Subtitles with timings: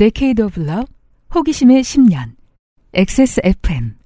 [0.00, 0.86] Decade of Love,
[1.34, 2.30] 호기심의 10년,
[2.94, 3.96] XSFM.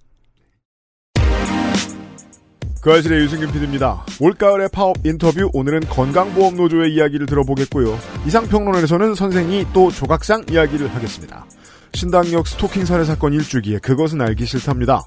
[2.82, 4.04] 그 아실의 유승균 PD입니다.
[4.20, 7.96] 올가을의 파업 인터뷰 오늘은 건강보험노조의 이야기를 들어보겠고요.
[8.26, 11.46] 이상평론원에서는 선생이 또 조각상 이야기를 하겠습니다.
[11.92, 15.04] 신당역 스토킹 살해 사건 일주기에 그것은 알기 싫답니다.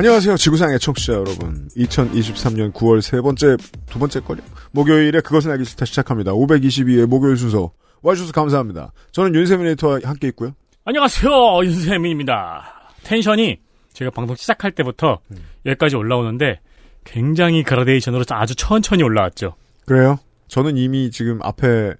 [0.00, 0.38] 안녕하세요.
[0.38, 1.68] 지구상의 청취자 여러분.
[1.76, 4.38] 2023년 9월 세 번째, 두 번째 거요
[4.70, 6.32] 목요일에 그것은 알기 싫다 시작합니다.
[6.32, 7.70] 522회 목요일 순서.
[8.00, 8.94] 와주셔서 감사합니다.
[9.12, 10.54] 저는 윤세미네이터와 함께 있고요.
[10.86, 11.30] 안녕하세요.
[11.64, 12.92] 윤세민입니다.
[13.02, 13.60] 텐션이
[13.92, 15.36] 제가 방송 시작할 때부터 음.
[15.66, 16.60] 여기까지 올라오는데
[17.04, 19.54] 굉장히 그라데이션으로 아주 천천히 올라왔죠.
[19.84, 20.18] 그래요?
[20.48, 21.92] 저는 이미 지금 앞에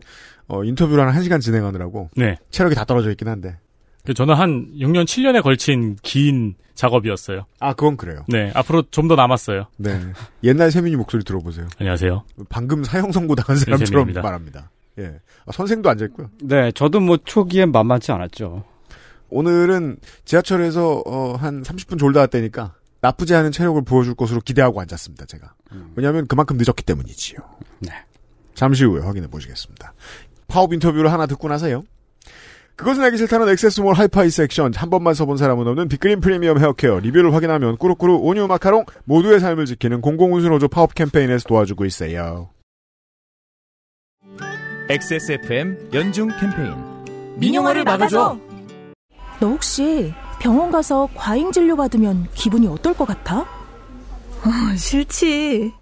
[0.48, 2.38] 어, 인터뷰를 한 1시간 진행하느라고 네.
[2.48, 3.58] 체력이 다 떨어져 있긴 한데.
[4.04, 7.44] 그 저는 한 6년, 7년에 걸친 긴 작업이었어요.
[7.60, 8.24] 아, 그건 그래요.
[8.28, 8.50] 네.
[8.54, 9.66] 앞으로 좀 더 남았어요.
[9.76, 10.00] 네.
[10.44, 11.68] 옛날 세민이 목소리 들어보세요.
[11.78, 12.24] 안녕하세요.
[12.48, 14.22] 방금 사형 선고 당한 사람처럼 세민입니다.
[14.22, 14.70] 말합니다.
[14.98, 15.18] 예.
[15.46, 16.30] 아, 선생도 앉아 있고요.
[16.42, 18.64] 네, 저도 뭐 초기엔 만만치 않았죠.
[19.28, 25.26] 오늘은 지하철에서 어, 한 30분 졸다 왔다니까 나쁘지 않은 체력을 보여줄 것으로 기대하고 앉았습니다.
[25.26, 25.54] 제가.
[25.94, 27.38] 왜냐하면 그만큼 늦었기 때문이지요.
[27.80, 27.90] 네.
[28.54, 29.92] 잠시 후에 확인해 보시겠습니다.
[30.48, 31.82] 파업 인터뷰를 하나 듣고 나서요.
[32.80, 37.34] 그것은 알기 싫다는 XS몰 하이파이 섹션 한 번만 써본 사람은 없는 빅그린 프리미엄 헤어케어 리뷰를
[37.34, 42.48] 확인하면 꾸루꾸루 온유 마카롱 모두의 삶을 지키는 공공운수노조 파업 캠페인에서 도와주고 있어요.
[44.88, 46.74] XSFM 연중 캠페인
[47.36, 48.38] 민영화를 막아줘.
[49.40, 53.46] 너 혹시 병원 가서 과잉 진료 받으면 기분이 어떨 것 같아?
[54.78, 55.74] 싫지.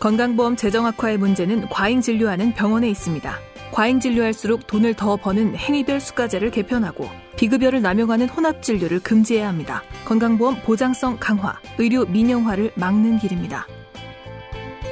[0.00, 3.45] 건강보험 재정 악화의 문제는 과잉 진료하는 병원에 있습니다.
[3.72, 9.82] 과잉 진료할수록 돈을 더 버는 행위별 수가제를 개편하고 비급여를 남용하는 혼합 진료를 금지해야 합니다.
[10.06, 13.66] 건강보험 보장성 강화, 의료 민영화를 막는 길입니다.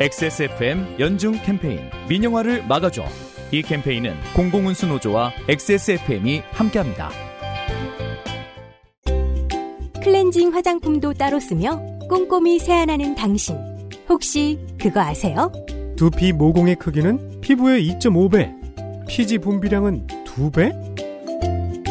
[0.00, 3.04] XSFM 연중 캠페인 민영화를 막아줘
[3.53, 7.10] 이 캠페인은 공공운수 노조와 XSFM이 함께합니다.
[10.03, 13.56] 클렌징 화장품도 따로 쓰며 꼼꼼히 세안하는 당신.
[14.09, 15.50] 혹시 그거 아세요?
[15.97, 18.63] 두피 모공의 크기는 피부의 2.5배,
[19.09, 20.94] 피지 분비량은 2배?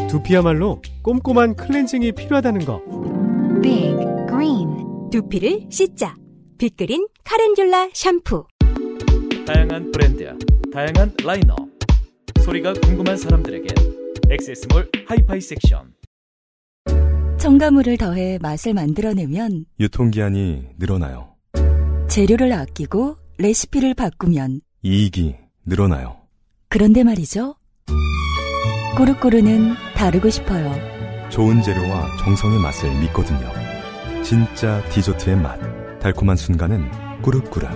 [0.08, 2.82] 두피야말로 꼼꼼한 클렌징이 필요하다는 거.
[3.62, 3.96] Big
[4.28, 5.10] Green.
[5.10, 6.14] 두피를 씻자.
[6.58, 8.44] 빅그린 카렌듈라 샴푸.
[9.46, 10.36] 다양한 브랜드,
[10.72, 11.54] 다양한 라인업
[12.44, 13.66] 소리가 궁금한 사람들에게
[14.30, 15.92] XS몰 하이파이 섹션
[17.38, 21.34] 첨가물을 더해 맛을 만들어내면 유통기한이 늘어나요.
[22.08, 25.34] 재료를 아끼고 레시피를 바꾸면 이익이
[25.66, 26.23] 늘어나요.
[26.74, 27.54] 그런데 말이죠.
[28.96, 30.74] 꾸루꾸루는 다르고 싶어요.
[31.30, 33.48] 좋은 재료와 정성의 맛을 믿거든요.
[34.24, 35.56] 진짜 디저트의 맛.
[36.00, 36.90] 달콤한 순간은
[37.22, 37.68] 꾸르꾸르.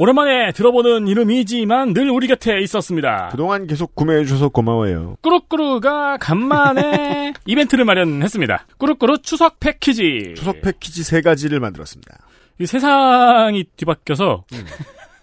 [0.00, 3.28] 오랜만에 들어보는 이름이지만 늘 우리 곁에 있었습니다.
[3.30, 5.14] 그동안 계속 구매해주셔서 고마워요.
[5.20, 8.66] 꾸루꾸루가 간만에 이벤트를 마련했습니다.
[8.78, 10.34] 꾸루꾸루 추석 패키지.
[10.36, 12.18] 추석 패키지 세 가지를 만들었습니다.
[12.60, 14.64] 이 세상이 뒤바뀌어서 음.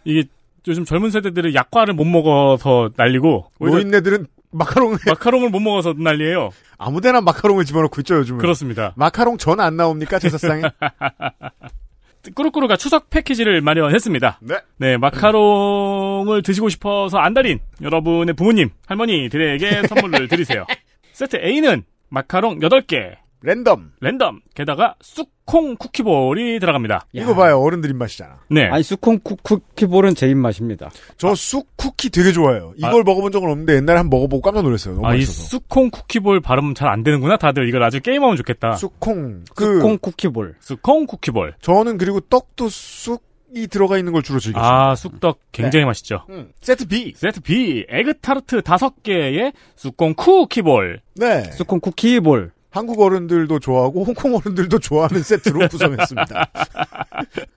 [0.05, 0.27] 이게
[0.67, 6.49] 요즘 젊은 세대들은 약과를 못 먹어서 난리고 노인네들은 마카롱 마카롱을 못 먹어서 난리예요.
[6.77, 8.39] 아무데나 마카롱을 집어넣고 있죠 요즘은.
[8.39, 8.93] 그렇습니다.
[8.95, 10.63] 마카롱 전 안 나옵니까 제사상에?
[12.33, 14.39] 꾸루꾸루가 추석 패키지를 마련했습니다.
[14.77, 14.97] 네.
[14.97, 20.65] 마카롱을 드시고 싶어서 안달인 여러분의 부모님, 할머니들에게 선물을 드리세요.
[21.13, 23.17] 세트 A는 마카롱 8개.
[23.41, 23.91] 랜덤.
[24.01, 24.39] 랜덤.
[24.55, 27.05] 게다가 쑥콩 쿠키볼이 들어갑니다.
[27.13, 28.39] 이거 봐요 어른들 입맛이잖아.
[28.49, 28.65] 네.
[28.65, 30.89] 아니 수콩 쿠, 쿠키볼은 제 입맛입니다.
[31.17, 32.73] 저쑥 쿠키 되게 좋아해요.
[32.77, 34.95] 이걸 먹어본 적은 없는데 옛날에 한번 먹어보고 깜짝 놀랐어요.
[34.95, 35.47] 너무 아, 이 맛있어서.
[35.49, 37.37] 쑥콩 쿠키볼 발음 잘 안 되는구나.
[37.37, 38.73] 다들 이걸 아주 게임하면 좋겠다.
[38.75, 39.43] 쑥콩.
[39.55, 40.55] 그 수콩 쿠키볼.
[40.59, 41.55] 쑥콩 쿠키볼.
[41.61, 44.71] 저는 그리고 떡도 쑥이 들어가 있는 걸 주로 즐겼어요.
[44.71, 46.25] 아, 쑥떡 굉장히 맛있죠.
[46.29, 47.13] 음, 세트 B.
[47.15, 51.01] 세트 B, 에그타르트 5개의 쑥콩 쿠키볼.
[51.15, 51.43] 네.
[51.51, 52.51] 수콩 쿠키볼.
[52.75, 56.45] 한국 어른들도 좋아하고 홍콩 어른들도 좋아하는 세트로 구성했습니다.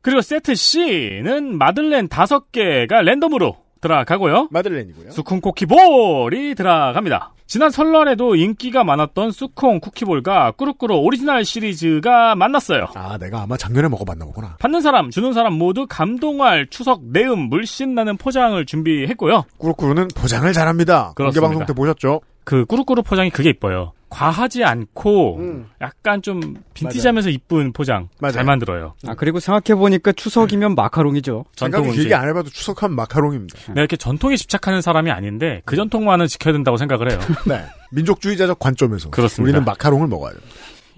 [0.01, 4.49] 그리고 세트 C는 마들렌 5개가 랜덤으로 들어가고요.
[4.53, 5.11] 마들렌이고요.
[5.11, 7.33] 쑥콩 쿠키볼이 들어갑니다.
[7.47, 12.87] 지난 설날에도 인기가 많았던 쑥콩 쿠키볼과 꾸루꾸루 오리지널 시리즈가 만났어요.
[12.95, 14.57] 아, 내가 아마 작년에 먹어봤나 보구나.
[14.61, 19.47] 받는 사람, 주는 사람 모두 감동할 추석 내음 물씬 나는 포장을 준비했고요.
[19.59, 21.15] 꾸루꾸루는 포장을 잘합니다.
[21.17, 21.41] 그렇습니다.
[21.41, 22.21] 공개 방송 때 보셨죠?
[22.45, 23.93] 그 꾸루꾸루 포장이 그게 이뻐요.
[24.09, 28.95] 과하지 않고 약간 좀 빈티지하면서 이쁜 포장 잘 만들어요.
[29.07, 31.45] 아 그리고 생각해 보니까 추석이면 마카롱이죠.
[31.57, 33.59] 생각을 길게 안 해봐도 추석하면 마카롱입니다.
[33.69, 37.19] 내가 이렇게 전통에 집착하는 사람이 아닌데 그 전통만은 지켜야 된다고 생각을 해요.
[37.47, 37.65] 네.
[37.93, 39.43] 민족주의자적 관점에서 그렇습니다.
[39.51, 40.55] 우리는 마카롱을 먹어야 됩니다.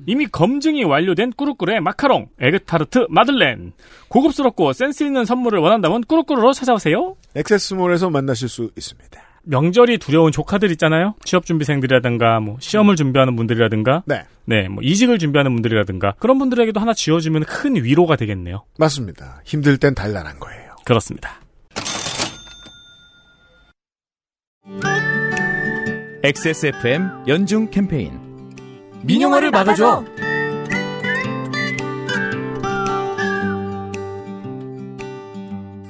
[0.06, 3.72] 이미 검증이 완료된 꾸루꾸루의 마카롱, 에그타르트, 마들렌.
[4.08, 7.16] 고급스럽고 센스 있는 선물을 원한다면 꾸루꾸루로 찾아오세요.
[7.34, 9.20] 액세스몰에서 만나실 수 있습니다.
[9.50, 11.14] 명절이 두려운 조카들 있잖아요.
[11.24, 14.22] 취업 준비생들이라든가 뭐 시험을 준비하는 분들이라든가 네.
[14.44, 18.64] 네, 뭐 이직을 준비하는 분들이라든가 그런 분들에게도 하나 지어 주면 큰 위로가 되겠네요.
[18.78, 19.42] 맞습니다.
[19.44, 20.76] 힘들 땐 달달한 거예요.
[20.84, 21.40] 그렇습니다.
[26.22, 28.20] XSFM 연중 캠페인
[29.02, 30.04] 민영화를 막아줘.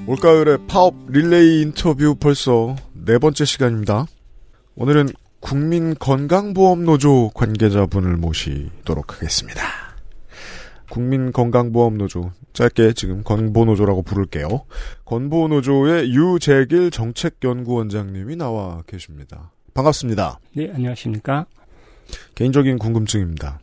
[0.07, 2.75] 올가을의 파업 릴레이 인터뷰 벌써
[3.11, 4.07] 네 번째 시간입니다.
[4.77, 5.09] 오늘은
[5.41, 9.62] 국민건강보험노조 관계자분을 모시도록 하겠습니다.
[10.91, 14.65] 국민건강보험노조, 짧게 지금 건보노조라고 부를게요.
[15.07, 19.51] 건보노조의 유재길 정책연구원장님이 나와 계십니다.
[19.75, 20.39] 반갑습니다.
[20.53, 21.47] 네, 안녕하십니까.
[22.37, 23.59] 개인적인 궁금증입니다.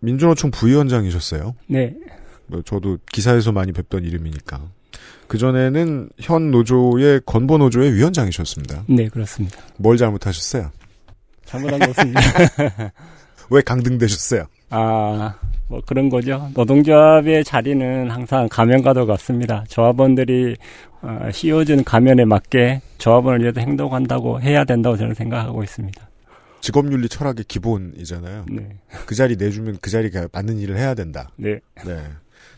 [0.00, 1.54] 민주노총 부위원장이셨어요?
[1.68, 1.94] 네.
[2.48, 4.72] 뭐 저도 기사에서 많이 뵙던 이름이니까.
[5.26, 8.84] 그 전에는 현 노조의 건보 노조의 위원장이셨습니다.
[8.88, 9.58] 네, 그렇습니다.
[9.78, 10.70] 뭘 잘못하셨어요?
[11.44, 12.20] 잘못한 거 없습니다.
[13.50, 14.46] 왜 강등되셨어요?
[14.70, 15.34] 아,
[15.68, 16.50] 뭐 그런 거죠.
[16.54, 19.64] 노동조합의 자리는 항상 가면과도 같습니다.
[19.68, 20.56] 조합원들이
[21.02, 26.08] 어, 씌워준 가면에 맞게 조합원을 위해서 행동한다고 해야 된다고 저는 생각하고 있습니다.
[26.60, 28.46] 직업윤리 철학의 기본이잖아요.
[28.50, 28.78] 네.
[29.04, 31.28] 그 자리 내주면 그 자리가 맞는 일을 해야 된다.
[31.36, 31.60] 네.
[31.84, 32.02] 네.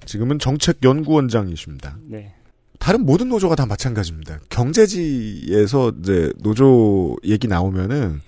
[0.05, 1.99] 지금은 정책연구원장이십니다.
[2.05, 2.33] 네.
[2.79, 4.39] 다른 모든 노조가 다 마찬가지입니다.
[4.49, 8.21] 경제지에서 이제 노조 얘기 나오면은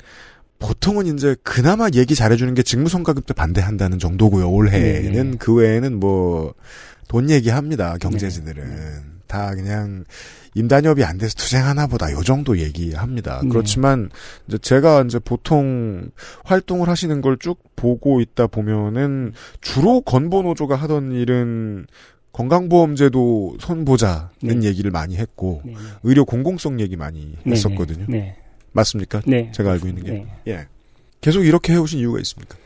[0.59, 4.51] 보통은 이제 그나마 얘기 잘해주는 게 직무성과급 때 반대한다는 정도고요.
[4.51, 5.37] 올해는 네, 네.
[5.39, 6.55] 그 외에는 뭐
[7.09, 7.97] 돈 얘기합니다.
[7.99, 10.05] 경제지들은 다 그냥
[10.55, 13.41] 임단협이 안 돼서 투쟁하나 보다 요 정도 얘기합니다.
[13.43, 13.49] 네.
[13.49, 14.11] 그렇지만
[14.47, 16.11] 이제 제가 이제 보통
[16.45, 21.87] 활동을 하시는 걸 쭉 보고 있다 보면은 주로 건보 노조가 하던 일은
[22.39, 24.63] 건강보험제도 손보자는 네.
[24.69, 25.79] 얘기를 많이 했고 네, 네.
[26.05, 28.05] 의료 공공성 얘기 많이 네, 했었거든요.
[28.09, 28.37] 네, 네.
[28.71, 29.23] 맞습니까?
[29.27, 29.51] 네.
[29.53, 30.13] 제가 알고 있는 게.
[30.13, 30.27] 네.
[30.47, 30.67] 예.
[31.21, 32.57] 계속 이렇게 해오신 이유가 있습니까?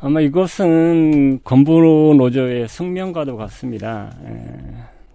[0.00, 4.16] 아마 이것은 건보 노조의 숙명과도 같습니다.
[4.24, 4.32] 에,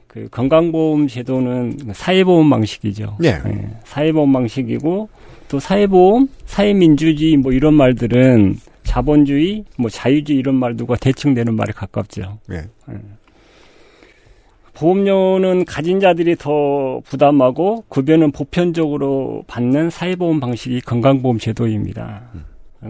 [0.05, 3.17] 그 건강보험 제도는 사회보험 방식이죠.
[3.23, 3.29] 예.
[3.29, 5.09] 예, 사회보험 방식이고
[5.47, 12.37] 또 사회보험, 사회민주주의 뭐 이런 말들은 자본주의, 뭐 자유주의 이런 말들과 대칭되는 말에 가깝죠.
[12.51, 12.65] 예.
[14.75, 22.23] 보험료는 가진 자들이 더 부담하고 급여는 보편적으로 받는 사회보험 방식이 건강보험 제도입니다.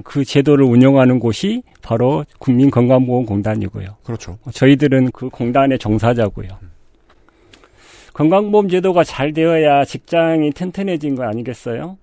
[0.03, 3.97] 그 제도를 운영하는 곳이 바로 국민건강보험공단이고요.
[4.03, 4.37] 그렇죠.
[4.51, 6.49] 저희들은 그 공단의 종사자고요.
[8.13, 11.97] 건강보험 제도가 잘 되어야 직장이 튼튼해진 거 아니겠어요?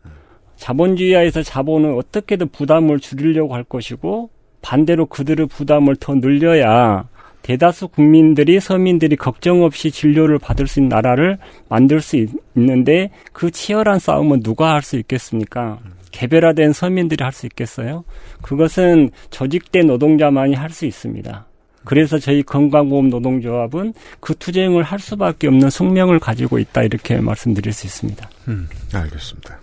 [0.56, 4.30] 자본주의하에서 자본은 어떻게든 부담을 줄이려고 할 것이고
[4.60, 7.08] 반대로 그들의 부담을 더 늘려야
[7.42, 13.98] 대다수 국민들이 서민들이 걱정 없이 진료를 받을 수 있는 나라를 만들 수 있, 는데그 치열한
[13.98, 15.78] 싸움은 누가 할 수 있겠습니까?
[16.12, 18.04] 개별화된 서민들이 할 수 있겠어요?
[18.42, 21.46] 그것은 조직된 노동자만이 할 수 있습니다.
[21.84, 27.86] 그래서 저희 건강보험 노동조합은 그 투쟁을 할 수밖에 없는 숙명을 가지고 있다 이렇게 말씀드릴 수
[27.86, 28.30] 있습니다.
[28.48, 29.58] 음, 알겠습니다.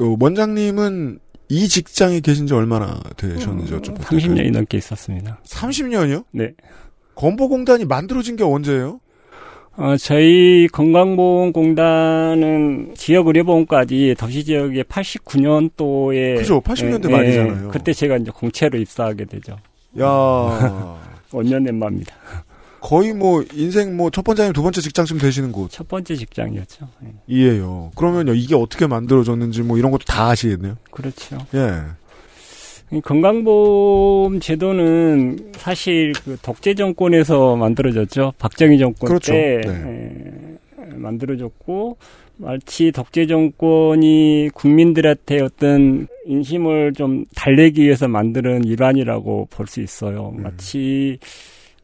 [0.00, 4.04] 어, 원장님은 이 직장에 계신 지 얼마나 되셨는지 여쭤볼까요?
[4.04, 5.40] 30년이 넘게 있었습니다.
[5.44, 6.24] 30년이요?
[6.32, 6.52] 네.
[7.14, 9.00] 건보공단이 만들어진 게 언제예요?
[9.76, 17.70] 어, 저희 건강보험공단은 지역의료보험까지 도시지역에 89년도에 그죠, 80년대 말이잖아요.
[17.70, 19.52] 그때 제가 이제 공채로 입사하게 되죠.
[20.00, 20.04] 야
[21.30, 22.14] 5년 된 마입니다.
[22.84, 25.70] 거의 뭐 인생 뭐 첫 번째 아니면 두 번째 직장쯤 되시는 곳.
[25.70, 26.86] 첫 번째 직장이었죠.
[27.04, 27.08] 예.
[27.26, 27.90] 이에요.
[27.96, 30.76] 그러면요 이게 어떻게 만들어졌는지 뭐 이런 것도 다 아시겠네요.
[30.90, 31.38] 그렇죠.
[31.54, 31.80] 예.
[32.92, 38.34] 이 건강보험 제도는 사실 그 독재 정권에서 만들어졌죠.
[38.38, 39.32] 박정희 정권 그렇죠.
[39.32, 39.72] 때 네.
[40.78, 41.96] 에, 만들어졌고
[42.36, 50.34] 마치 독재 정권이 국민들한테 어떤 인심을 좀 달래기 위해서 만드는 일환이라고 볼 수 있어요.
[50.36, 50.42] 음.
[50.42, 51.18] 마치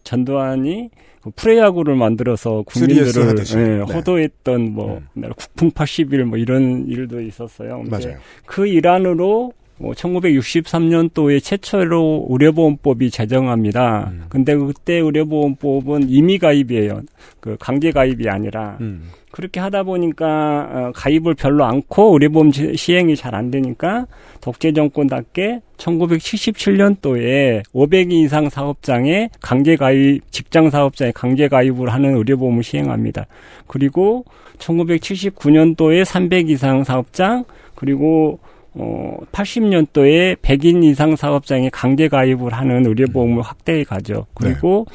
[0.04, 0.90] 전두환이
[1.23, 3.62] 그 프레야구를 만들어서 3S 국민들을.
[3.62, 3.80] 예, 네.
[3.80, 5.02] 호도했던 뭐
[5.37, 7.83] 국풍 80일 뭐 이런 일도 있었어요.
[7.88, 8.16] 맞아요.
[8.47, 14.10] 그 일환으로 뭐 1963년도에 최초로 의료보험법이 제정합니다.
[14.12, 14.25] 음.
[14.28, 17.00] 근데 그때 의료보험법은 임의 가입이에요.
[17.40, 19.08] 그 강제 가입이 아니라 음.
[19.32, 24.06] 그렇게 하다 보니까 어, 가입을 별로 않고 의료보험 시- 시행이 잘 안 되니까
[24.42, 33.26] 독재 정권답게 1977년도에 500인 이상 사업장에 강제 가입 직장 사업장에 강제 가입을 하는 의료보험을 시행합니다.
[33.66, 34.25] 그리고
[34.58, 37.44] 1979년도에 300 이상 사업장
[37.75, 38.40] 그리고
[38.74, 44.26] 어 80년도에 100인 이상 사업장에 강제 가입을 하는 의료보험을 확대해 가죠.
[44.34, 44.86] 그리고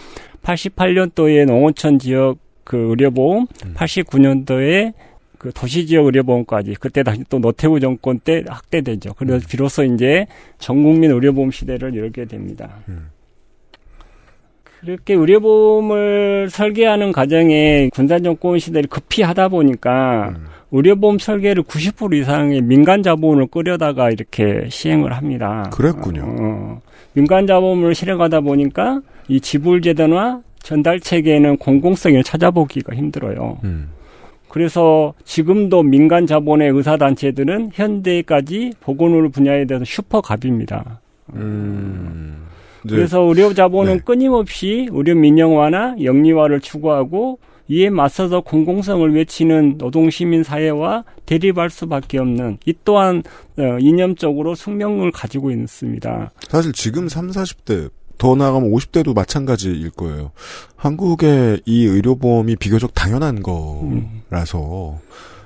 [0.43, 4.93] 88년도에 농어촌 지역 그 의료보험, 89년도에
[5.37, 9.13] 그 도시지역 의료보험까지 그때 다시 또 노태우 정권 때 확대되죠.
[9.13, 10.25] 그래서 비로소 이제
[10.57, 12.79] 전국민 의료보험 시대를 열게 됩니다.
[14.81, 20.33] 그렇게 의료보험을 설계하는 과정에 군사 정권 시대를 급히 하다 보니까
[20.71, 25.69] 의료보험 설계를 90% 이상의 민간 자본을 끌여다가 이렇게 시행을 합니다.
[25.71, 26.23] 그랬군요.
[26.25, 26.81] 어,
[27.13, 33.59] 민간 자본을 실행하다 보니까 이 지불 제도나 전달 체계에는 공공성을 찾아보기가 힘들어요.
[33.63, 33.89] 음.
[34.49, 40.99] 그래서 지금도 민간 자본의 의사 단체들은 현대까지 보건의료 분야에 대해서 슈퍼갑입니다.
[41.35, 42.45] 음.
[42.85, 43.99] 이제- 그래서 의료 자본은 네.
[44.03, 52.59] 끊임없이 의료 민영화나 영리화를 추구하고 이에 맞서서 공공성을 외치는 노동 시민 사회와 대립할 수밖에 없는
[52.65, 53.23] 이 또한
[53.57, 56.31] 어, 이념적으로 숙명을 가지고 있습니다.
[56.47, 60.31] 사실 지금 3, 40대 더 나아가면 50대도 마찬가지일 거예요.
[60.77, 63.41] 한국의 이 의료보험이 비교적 당연한
[64.29, 64.99] 거라서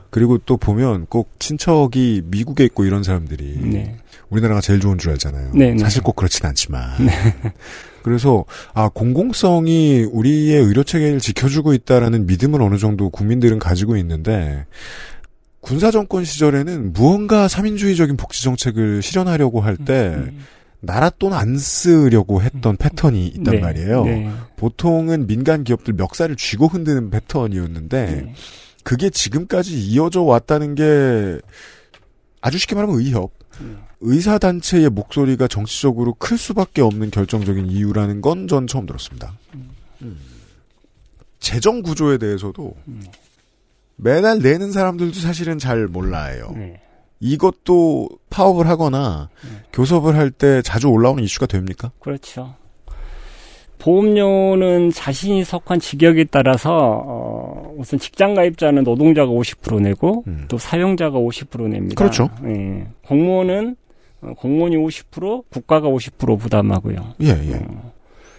[0.10, 3.98] 그리고 또 보면 꼭 친척이 미국에 있고 이런 사람들이 네.
[4.30, 5.51] 우리나라가 제일 좋은 줄 알잖아요.
[5.54, 5.78] 네, 네.
[5.78, 6.89] 사실 꼭 그렇진 않지만.
[8.04, 14.66] 그래서 아 공공성이 우리의 의료 체계를 지켜주고 있다라는 믿음을 어느 정도 국민들은 가지고 있는데
[15.60, 20.16] 군사 정권 시절에는 무언가 삼인주의적인 복지 정책을 실현하려고 할때
[20.82, 24.06] 나라 돈 안 쓰려고 했던 패턴이 있단 네, 말이에요.
[24.06, 24.32] 네.
[24.56, 28.34] 보통은 민간 기업들 멱살을 쥐고 흔드는 패턴이었는데 네.
[28.83, 31.39] 그게 지금까지 이어져 왔다는 게
[32.41, 33.31] 아주 쉽게 말하면 의협.
[34.01, 39.38] 의사 단체의 목소리가 정치적으로 클 수밖에 없는 결정적인 이유라는 건 전 처음 들었습니다.
[40.01, 40.17] 음.
[41.39, 42.75] 재정 구조에 대해서도
[43.98, 46.53] 매달 내는 사람들도 사실은 잘 몰라요.
[46.55, 46.81] 네.
[47.19, 49.29] 이것도 파업을 하거나
[49.74, 51.91] 교섭을 할 때 자주 올라오는 이슈가 됩니까?
[52.00, 52.55] 그렇죠.
[53.79, 61.69] 보험료는 자신이 속한 직역에 따라서 어, 우선 직장 가입자는 노동자가 50% 내고 또 사용자가 50%
[61.69, 61.95] 냅니다.
[61.95, 62.29] 그렇죠.
[62.45, 62.86] 예.
[63.05, 63.75] 공무원은
[64.21, 67.15] 어, 공무원이 50% 국가가 50% 부담하고요.
[67.21, 67.65] 예, 예.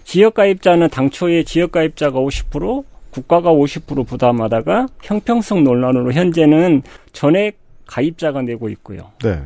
[0.04, 6.82] 지역 가입자는 당초에 지역 가입자가 50% 국가가 50% 부담하다가 형평성 논란으로 현재는
[7.12, 9.10] 전액 가입자가 내고 있고요.
[9.22, 9.40] 네.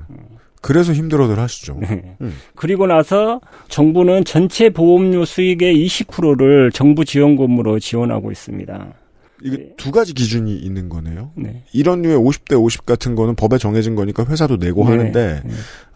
[0.64, 1.78] 그래서 힘들어들 하시죠.
[2.23, 2.33] 음.
[2.54, 8.94] 그리고 나서 정부는 전체 보험료 수익의 20%를 정부 지원금으로 지원하고 있습니다.
[9.42, 11.33] 이게 두 가지 기준이 있는 거네요.
[11.35, 11.64] 네.
[11.75, 14.90] 이런 류의 50대 50 같은 거는 법에 정해진 거니까 회사도 내고 네.
[14.92, 15.42] 하는데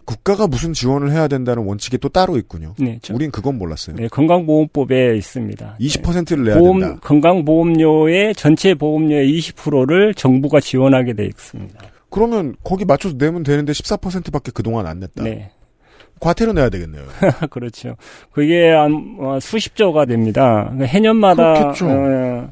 [0.05, 2.75] 국가가 무슨 지원을 해야 된다는 원칙이 또 따로 있군요.
[2.77, 3.95] 네, 저- 우린 그건 몰랐어요.
[3.95, 5.77] 네, 건강보험법에 있습니다.
[5.79, 6.99] 20%를 내야 보험, 된다.
[7.01, 11.79] 건강보험료의 전체 보험료의 20%를 정부가 지원하게 돼 있습니다.
[12.09, 15.23] 그러면 거기 맞춰서 내면 되는데 14%밖에 그동안 안 냈다.
[15.23, 15.51] 네.
[16.19, 17.03] 과태료 내야 되겠네요.
[17.49, 17.95] 그렇죠.
[18.31, 20.65] 그게 한 어, 수십조가 됩니다.
[20.65, 21.87] 그러니까 해년마다 그렇겠죠.
[21.87, 22.49] 어,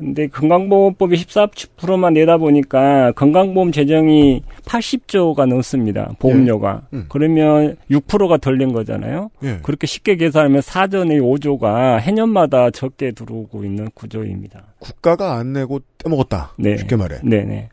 [0.00, 6.12] 근데 건강보험법이 14%만 내다 보니까 건강보험 재정이 80조가 넘습니다.
[6.18, 6.82] 보험료가.
[6.94, 6.96] 예.
[6.96, 7.04] 음.
[7.10, 9.30] 그러면 6%가 덜 낸 거잖아요.
[9.42, 9.58] 예.
[9.62, 14.74] 그렇게 쉽게 계산하면 사전에 5조가 해년마다 적게 들어오고 있는 구조입니다.
[14.78, 16.54] 국가가 안 내고 떼먹었다.
[16.58, 16.78] 네.
[16.78, 17.18] 쉽게 말해.
[17.22, 17.68] 네네.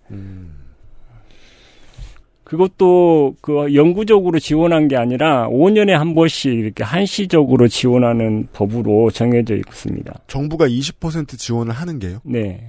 [2.47, 10.13] 그것도 그 영구적으로 지원한 게 아니라 5년에 한 번씩 이렇게 한시적으로 지원하는 법으로 정해져 있습니다.
[10.27, 12.19] 정부가 20% 지원을 하는 게요?
[12.23, 12.61] 네.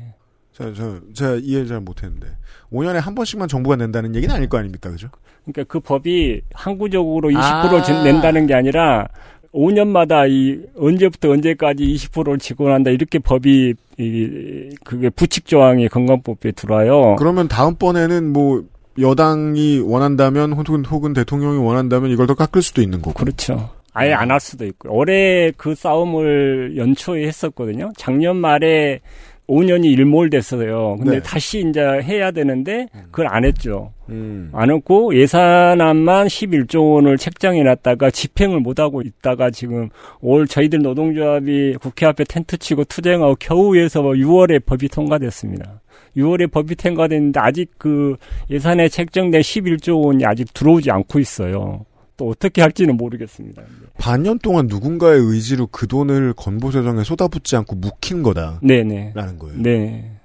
[0.52, 2.26] 자, 저, 제가 이해를 잘 못했는데.
[2.72, 4.90] 5년에 한 번씩만 정부가 낸다는 얘기는 아닐 거 아닙니까?
[4.90, 5.10] 그죠?
[5.44, 7.82] 그러니까 그 법이 항구적으로 20% 아.
[7.84, 9.06] 진- 낸다는 게 아니라
[9.54, 17.14] 5년마다 이 언제부터 언제까지 20%를 지원한다 이렇게 법이 이 그게 부칙 조항이 건강법에 들어와요.
[17.16, 18.64] 그러면 다음번에는 뭐,
[19.00, 23.14] 여당이 원한다면, 혹은, 혹은 대통령이 원한다면 이걸 더 깎을 수도 있는 거고.
[23.18, 23.70] 그렇죠.
[23.94, 24.92] 아예 안 할 수도 있고요.
[24.92, 27.90] 올해 그 싸움을 연초에 했었거든요.
[27.96, 29.00] 작년 말에
[29.48, 30.96] 5년이 일몰됐어요.
[30.98, 31.20] 근데 네.
[31.22, 33.92] 다시 이제 해야 되는데 그걸 안 했죠.
[34.10, 34.50] 음.
[34.52, 39.88] 안 했고 예산안만 11조 원을 책정해 놨다가 집행을 못 하고 있다가 지금
[40.20, 45.80] 올 저희들 노동조합이 국회 앞에 텐트 치고 투쟁하고 겨우 해서 6월에 법이 통과됐습니다.
[46.18, 48.16] 6월에 법이 통과됐는데 아직 그
[48.50, 51.86] 예산에 책정된 11조 원이 아직 들어오지 않고 있어요.
[52.16, 53.62] 또 어떻게 할지는 모르겠습니다.
[53.96, 58.58] 반년 동안 누군가의 의지로 그 돈을 건보 재정에 쏟아붓지 않고 묵힌 거다.
[58.62, 59.12] 네네.
[59.14, 59.56] 라는 거예요.
[59.62, 60.18] 네.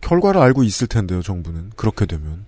[0.00, 1.70] 결과를 알고 있을 텐데요, 정부는.
[1.76, 2.46] 그렇게 되면.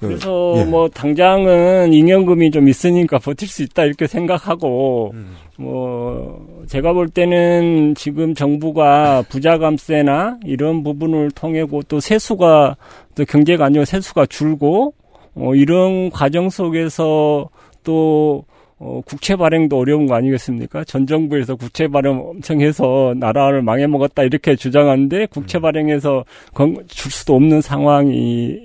[0.00, 0.64] 그래서 예.
[0.64, 5.36] 뭐 당장은 잉여금이 좀 있으니까 버틸 수 있다 이렇게 생각하고 음.
[5.58, 12.76] 뭐 제가 볼 때는 지금 정부가 부자 감세나 이런 부분을 통해고 또 세수가
[13.14, 14.94] 또 경제가 아니고 세수가 줄고
[15.34, 17.50] 어 이런 과정 속에서
[17.84, 18.44] 또
[18.82, 20.84] 어, 국채 발행도 어려운 거 아니겠습니까?
[20.84, 25.60] 전 정부에서 국채 발행 엄청 해서 나라를 망해먹었다 이렇게 주장하는데 국채 음.
[25.62, 28.56] 발행해서 건- 줄 수도 없는 상황이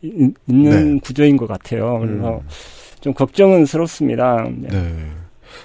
[0.00, 1.00] 있- 있는 네.
[1.02, 1.98] 구조인 것 같아요.
[1.98, 2.40] 그래서
[3.00, 4.46] 좀 걱정은 스럽습니다.
[4.56, 4.68] 네.
[4.68, 4.94] 네.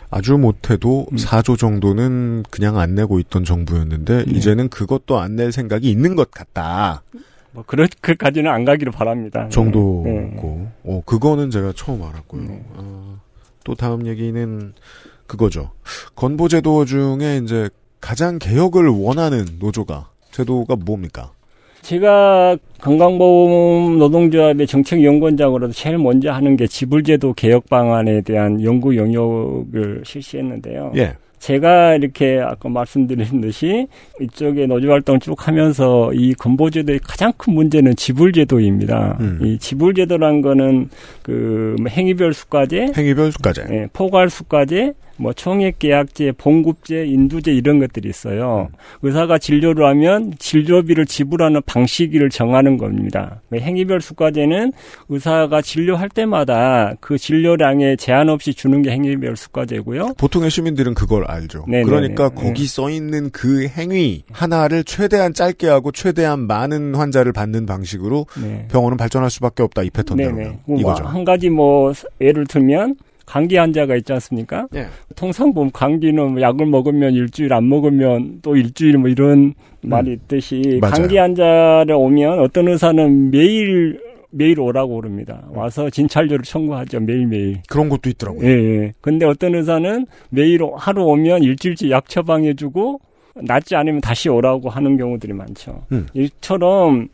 [0.09, 6.15] 아주 못해도 4조 정도는 그냥 안 내고 있던 정부였는데 이제는 그것도 안 낼 생각이 있는
[6.15, 7.03] 것 같다.
[7.51, 9.43] 뭐 그렇게까지는 안 가기를 바랍니다.
[9.43, 9.49] 네.
[9.49, 10.03] 정도고.
[10.05, 10.67] 네.
[10.83, 12.41] 어, 그거는 제가 처음 알았고요.
[12.75, 13.19] 어,
[13.63, 14.73] 또 다음 얘기는
[15.27, 15.71] 그거죠.
[16.15, 17.69] 건보제도 중에 이제
[18.01, 21.31] 가장 개혁을 원하는 노조가 제도가 뭡니까?
[21.81, 30.93] 제가 건강보험 노동조합의 정책연구원장으로도 제일 먼저 하는 게 지불제도 개혁 방안에 대한 연구 영역을 실시했는데요.
[30.97, 31.15] 예.
[31.39, 33.87] 제가 이렇게 아까 말씀드린 듯이
[34.21, 39.17] 이쪽에 노조 활동 쭉 하면서 이 건보제도의 가장 큰 문제는 지불제도입니다.
[39.19, 39.39] 음.
[39.41, 40.89] 이 지불제도란 거는
[41.23, 48.69] 그뭐 행위별 수가제, 행위별 수가제, 예, 포괄 수가제, 뭐 총액계약제, 봉급제, 인두제 이런 것들이 있어요.
[49.01, 53.41] 의사가 진료를 하면 진료비를 지불하는 방식을 정하는 겁니다.
[53.49, 54.71] 그 행위별 수가제는
[55.09, 60.13] 의사가 진료할 때마다 그 진료량에 제한 없이 주는 게 행위별 수가제고요.
[60.17, 61.65] 보통의 시민들은 그걸 알죠.
[61.67, 61.83] 네네네.
[61.83, 62.35] 그러니까 네.
[62.35, 68.67] 거기 써 있는 그 행위 하나를 최대한 짧게 하고 최대한 많은 환자를 받는 방식으로 네.
[68.71, 70.59] 병원은 발전할 수밖에 없다 이 패턴대로 네네.
[70.65, 71.03] 뭐 이거죠.
[71.03, 72.95] 한 가지 뭐 예를 들면
[73.29, 74.67] 감기 환자가 있지 않습니까?
[74.73, 74.87] 예.
[75.15, 80.63] 통상 보면 감기는 뭐 약을 먹으면 일주일 안 먹으면 또 일주일 뭐 이런 말이 있듯이
[80.65, 80.79] 음.
[80.79, 80.93] 맞아요.
[80.95, 83.99] 감기 환자를 오면 어떤 의사는 매일
[84.31, 85.43] 매일 오라고 그럽니다.
[85.53, 87.61] 와서 진찰료를 청구하죠 매일매일.
[87.69, 88.47] 그런 것도 있더라고요.
[88.47, 88.91] 예, 예.
[88.99, 92.99] 근데 어떤 의사는 매일 오- 하루 오면 일주일치 약 처방해주고
[93.43, 95.83] 낫지 않으면 다시 오라고 하는 경우들이 많죠.
[95.91, 96.07] 음.
[96.13, 97.09] 이처럼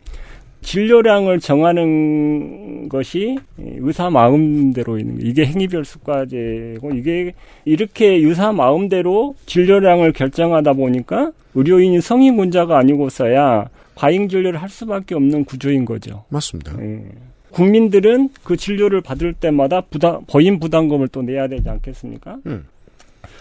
[0.66, 5.26] 진료량을 정하는 것이 의사 마음대로 있는 거.
[5.26, 7.34] 이게 행위별 수가제고 이게
[7.66, 15.86] 이렇게 의사 마음대로 진료량을 결정하다 보니까 의료인이 성인군자가 아니고서야 과잉 진료를 할 수밖에 없는 구조인
[15.86, 16.26] 거죠.
[16.30, 16.74] 맞습니다.
[16.82, 17.04] 예.
[17.52, 22.38] 국민들은 그 진료를 받을 때마다 부담, 본인 부담금을 또 내야 되지 않겠습니까?
[22.48, 22.66] 음.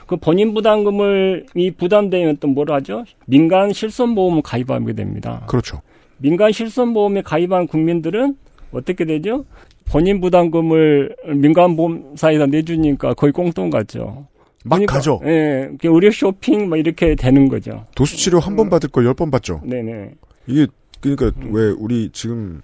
[0.07, 3.05] 그 본인 부담금을 이 부담되면 또뭘 하죠?
[3.27, 5.42] 민간 실손보험을 가입하게 됩니다.
[5.49, 5.81] 그렇죠.
[6.25, 8.35] 민간 실손보험에 가입한 국민들은
[8.73, 9.45] 어떻게 되죠?
[9.85, 14.27] 본인 부담금을 민간 보험사에다 내주니까 거의 꽁돈 같죠.
[14.65, 15.21] 막 그러니까, 가죠.
[15.27, 17.85] 예, 그 의료 쇼핑 뭐 이렇게 되는 거죠.
[17.95, 19.61] 도수 치료 한 번 받을 걸열번 받죠.
[19.65, 20.13] 네네.
[20.47, 20.67] 이게
[21.03, 21.51] 그러니까 음.
[21.53, 22.63] 왜 우리 지금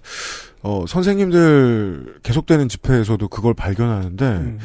[0.63, 4.57] 어 선생님들 계속되는 집회에서도 그걸 발견하는데 음.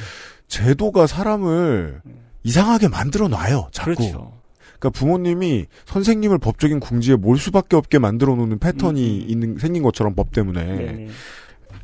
[0.49, 2.01] 제도가 사람을
[2.45, 3.69] 이상하게 만들어 놔요.
[3.73, 3.95] 자꾸.
[3.95, 4.33] 그렇죠.
[4.79, 10.33] 그러니까 부모님이 선생님을 법적인 궁지에 몰 수밖에 없게 만들어 놓는 패턴이 있는 생긴 것처럼 법
[10.33, 11.09] 때문에 음, 네네.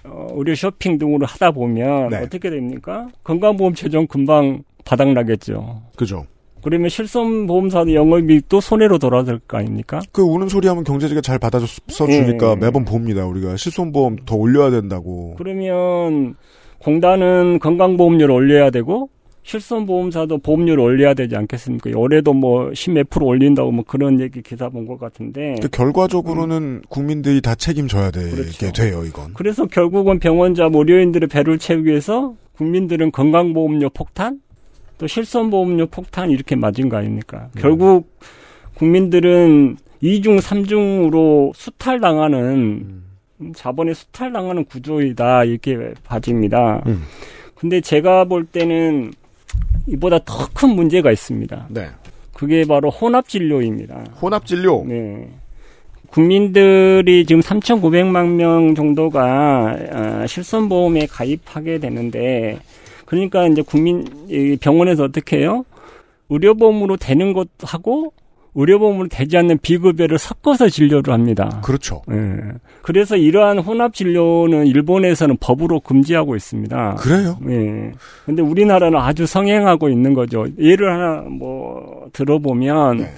[0.05, 2.17] 어, 의료 쇼핑 등으로 하다 보면 네.
[2.19, 3.09] 어떻게 됩니까?
[3.25, 5.83] 건강보험 최종 금방 바닥나겠죠.
[5.97, 6.27] 그죠.
[6.63, 10.01] 그러면 실손보험사도 영업이 또 손해로 돌아설 거 아닙니까?
[10.13, 12.57] 그 우는 소리 하면 경제지가 잘 받아서 써주니까 예.
[12.57, 13.27] 매번 봅니다.
[13.27, 15.35] 우리가 실손보험 더 올려야 된다고.
[15.39, 16.37] 그러면
[16.79, 19.09] 공단은 건강보험료를 올려야 되고
[19.45, 21.91] 실손보험사도 보험료를 올려야 되지 않겠습니까?
[21.95, 25.57] 올해도 뭐 10몇 프로 올린다고 뭐 그런 얘기 기사 본 것 같은데.
[25.61, 28.33] 그 결과적으로는 국민들이 다 책임져야 되게 음.
[28.37, 28.73] 그렇죠.
[28.73, 29.35] 돼요, 이건.
[29.35, 34.41] 그래서 결국은 병원자, 뭐 의료인들의 배를 채우기 위해서 국민들은 건강보험료 폭탄,
[34.99, 37.49] 또 실손보험료 폭탄 이렇게 맞은 거 아닙니까?
[37.59, 38.17] 결국
[38.75, 43.03] 국민들은 이중삼중으로 수탈당하는
[43.55, 46.83] 자본에 수탈당하는 구조이다 이렇게 봐집니다.
[46.87, 47.03] 음.
[47.57, 49.13] 근데 제가 볼 때는
[49.87, 51.67] 이보다 더 큰 문제가 있습니다.
[51.71, 51.89] 네.
[52.35, 54.05] 그게 바로 혼합 진료입니다.
[54.21, 54.85] 혼합 진료.
[54.87, 55.29] 네.
[56.11, 62.59] 국민들이 지금 3,900만 명 정도가 아, 실손보험에 가입하게 되는데
[63.07, 65.65] 그러니까 이제 국민 이 병원에서 어떻게 해요?
[66.29, 68.13] 의료보험으로 되는 것하고
[68.55, 71.61] 의료보험으로 되지 않는 비급여를 섞어서 진료를 합니다.
[71.65, 72.03] 그렇죠.
[72.11, 72.37] 예.
[72.83, 76.97] 그래서 이러한 혼합 진료는 일본에서는 법으로 금지하고 있습니다.
[76.97, 77.39] 그래요?
[77.49, 77.93] 예.
[78.27, 80.47] 근데 우리나라는 아주 성행하고 있는 거죠.
[80.59, 83.11] 예를 하나 뭐 들어보면 네.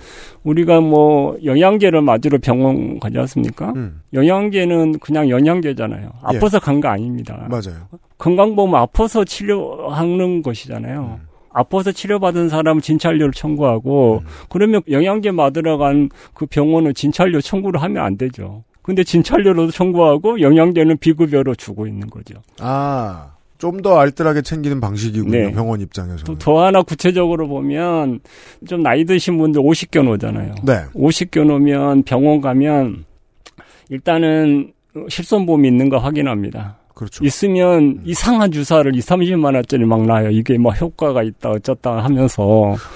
[0.44, 3.72] 우리가 뭐 영양제를 맞으러 병원 가지 않습니까?
[3.74, 4.02] 음.
[4.12, 6.04] 영양제는 그냥 영양제잖아요.
[6.04, 6.36] 예.
[6.36, 7.46] 아파서 간거 아닙니다.
[7.48, 7.88] 맞아요.
[8.18, 11.18] 건강보험 아파서 치료하는 것이잖아요.
[11.20, 11.33] 음.
[11.54, 14.26] 아파서 치료받은 사람은 진찰료를 청구하고 음.
[14.50, 18.64] 그러면 영양제 맞으러 간 그 병원은 진찰료 청구를 하면 안 되죠.
[18.82, 22.34] 근데 진찰료로도 청구하고 영양제는 비급여로 주고 있는 거죠.
[22.60, 25.30] 아, 좀 더 알뜰하게 챙기는 방식이군요.
[25.30, 25.52] 네.
[25.52, 26.24] 병원 입장에서.
[26.24, 28.20] 또 더 하나 구체적으로 보면
[28.68, 30.54] 좀 나이 드신 분들 50견 오잖아요.
[30.64, 30.82] 네.
[30.94, 33.04] 50견 오면 병원 가면
[33.88, 34.72] 일단은
[35.08, 36.76] 실손보험이 있는가 확인합니다.
[36.94, 37.24] 그렇죠.
[37.24, 40.30] 있으면 이상한 주사를 2, 30만 원짜리 막 놔요.
[40.30, 42.42] 이게 뭐 효과가 있다 어쩌다 하면서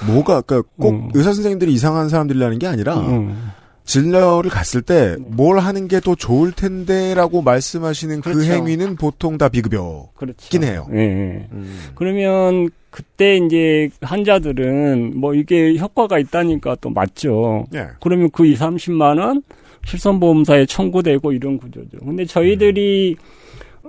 [0.07, 1.09] 뭐가, 그러니까 꼭 음.
[1.15, 3.51] 의사 선생님들이 이상한 사람들이라는 게 아니라 음.
[3.85, 8.53] 진료를 갔을 때 뭘 하는 게 더 좋을 텐데라고 말씀하시는 그 그렇죠.
[8.53, 10.63] 행위는 보통 다 비급여긴 그렇죠.
[10.63, 10.87] 해요.
[10.93, 11.49] 예, 예.
[11.95, 17.67] 그러면 그때 이제 환자들은 뭐 이게 효과가 있다니까 또 맞죠.
[17.75, 17.89] 예.
[18.01, 19.43] 그러면 그 2, 30만 원
[19.87, 21.99] 실손보험사에 청구되고 이런 구조죠.
[22.05, 23.17] 근데 저희들이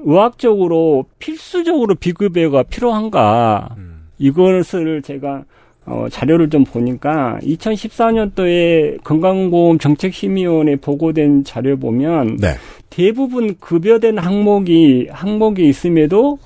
[0.04, 3.76] 의학적으로 필수적으로 비급여가 필요한가
[4.18, 5.44] 이것을 제가
[5.86, 12.56] 어, 자료를 좀 보니까 2014년도에 건강보험 정책심의원에 보고된 자료 보면 네.
[12.92, 16.38] 대부분 급여된 항목이 항목이 있음에도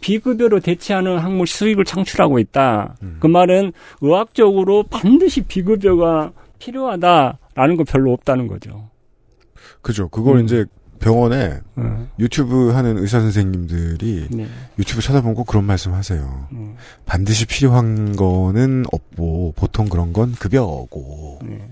[0.00, 2.96] 비급여로 대체하는 항목 수익을 창출하고 있다.
[3.20, 8.90] 그 말은 의학적으로 반드시 비급여가 필요하다라는 거 별로 없다는 거죠.
[9.80, 10.08] 그죠.
[10.08, 10.44] 그걸 음.
[10.44, 10.64] 이제
[11.02, 12.08] 병원에 음.
[12.18, 14.48] 유튜브 하는 의사 선생님들이 네.
[14.78, 16.46] 유튜브 찾아보면 꼭 그런 말씀 하세요.
[16.52, 16.76] 음.
[17.04, 21.68] 반드시 필요한 거는 없고 보통 그런 건 급여고 네.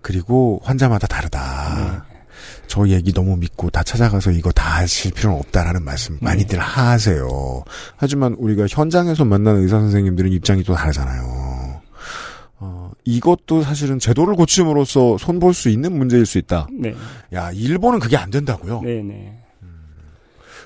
[0.00, 2.06] 그리고 환자마다 다르다.
[2.68, 7.62] 저 얘기 너무 믿고 다 찾아가서 이거 다 하실 필요는 없다라는 말씀 많이들 하세요.
[7.96, 11.37] 하지만 우리가 현장에서 만나는 의사 선생님들은 입장이 또 다르잖아요.
[12.98, 16.68] 어, 이것도 사실은 제도를 고침으로써 손볼 수 있는 문제일 수 있다.
[16.72, 16.94] 네.
[17.32, 18.82] 야, 일본은 그게 안 된다고요.
[18.82, 19.37] 네, 네.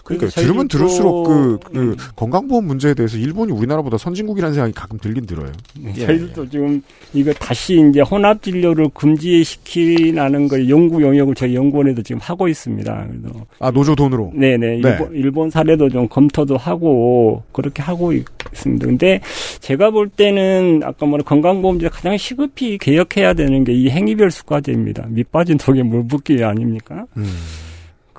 [0.04, 4.98] 그러니까 들으면 저희도 들을수록 그, 또- 그 건강보험 문제에 대해서 일본이 우리나라보다 선진국이라는 생각이 가끔
[4.98, 5.50] 들긴 들어요.
[5.78, 6.06] 네, 예.
[6.06, 6.82] 저희들도 지금
[7.14, 13.06] 이거 다시 이제 혼합 진료를 금지시키라는 걸 연구 영역을 저희 연구원에도 지금 하고 있습니다.
[13.08, 14.32] 그래서 아 노조 돈으로.
[14.34, 14.76] 네네 네.
[14.76, 18.86] 일본, 일본 사례도 좀 검토도 하고 그렇게 하고 있습니다.
[18.86, 19.20] 근데
[19.60, 25.06] 제가 볼 때는 아까 말한 건강보험제 가장 시급히 개혁해야 되는 게 이 행위별 수과제입니다.
[25.08, 27.06] 밑빠진 독에 물 붓기 아닙니까?
[27.16, 27.24] 음.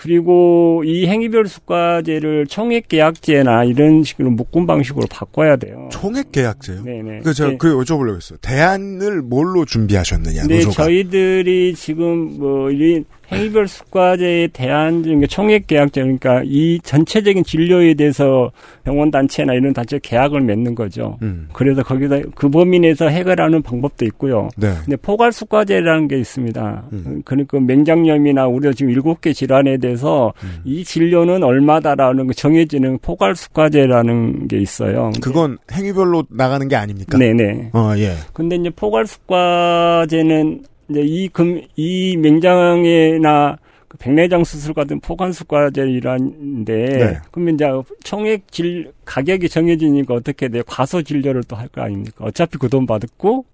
[0.04, 5.88] 그리고 이 행위별 수과제를 총액 계약제나 이런 식으로 묶음 방식으로 바꿔야 돼요.
[5.94, 6.84] 총액 계약제요?
[6.84, 7.22] 네네.
[7.24, 7.58] 그 제가 네.
[7.58, 8.38] 그 여쭤보려고 했어요.
[8.42, 10.84] 대안을 뭘로 준비하셨느냐 네, 노조가.
[10.84, 18.52] 저희들이 지금 뭐 이 행위별 수과제에 대한 중에 총액 계약제 그러니까 이 전체적인 진료에 대해서
[18.84, 21.18] 병원 단체나 이런 단체 계약을 맺는 거죠.
[21.22, 21.48] 음.
[21.54, 24.50] 그래서 거기다 그 범위 내에서 해결하는 방법도 있고요.
[24.58, 24.74] 네.
[24.84, 26.84] 근데 포괄 수 과제라는 게 있습니다.
[26.92, 27.22] 음.
[27.26, 30.62] 그러니까 맹장염이나 우리가 지금 일곱 개 질환에 대해서 음.
[30.66, 35.12] 이 진료는 얼마다라는 거 정해지는 포괄 수 과제라는 게 있어요.
[35.22, 37.18] 그건 행위별로 나가는 게 아닙니까?
[37.18, 37.72] 네네.
[37.74, 38.14] 어, 예.
[38.34, 45.34] 근데 이제 포괄 수 과제는 이제 이 금, 이 맹장에나 그 백내장 수술 같은 포괄
[45.34, 47.18] 수과제라는데, 네.
[47.32, 47.66] 그러면 이제
[48.04, 50.64] 총액 질, 가격이 정해지니까 어떻게 돼요?
[50.68, 52.26] 과소 진료를 또 할 거 아닙니까?
[52.26, 53.46] 어차피 그 돈 받고,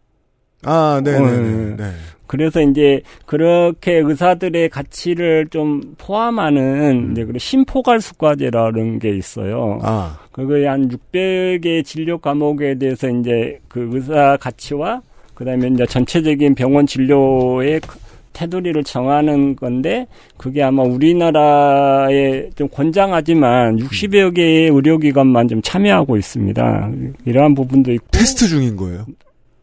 [0.64, 1.38] 아, 네, 어, 네, 예.
[1.42, 1.76] 네.
[1.78, 1.84] 네.
[2.28, 9.80] 그래서 이제 그렇게 의사들의 가치를 좀 포함하는 이제 그 신포괄 수과제라는 게 있어요.
[9.82, 10.20] 아.
[10.32, 15.02] 그거에 한 600의 진료 과목에 대해서 이제 그 의사 가치와
[15.40, 17.98] 그다음에 이제 전체적인 병원 진료의 그
[18.34, 20.06] 테두리를 정하는 건데
[20.38, 26.92] 그게 아마 우리나라에 좀 권장하지만 60여 개의 의료기관만 좀 참여하고 있습니다.
[27.26, 29.06] 이러한 부분도 있고 테스트 중인 거예요.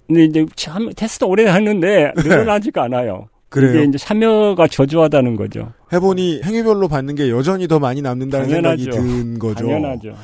[0.07, 3.19] 근데 이제 참 테스트 오래 했는데 늘어나지가 않아요.
[3.19, 3.37] 네.
[3.49, 3.75] 그래요?
[3.75, 5.73] 이게 이제 참여가 저조하다는 거죠.
[5.93, 8.93] 해보니 행위별로 받는 게 여전히 더 많이 남는다는 당연하죠.
[8.93, 9.67] 생각이 든 거죠.
[9.67, 10.15] 당연하죠.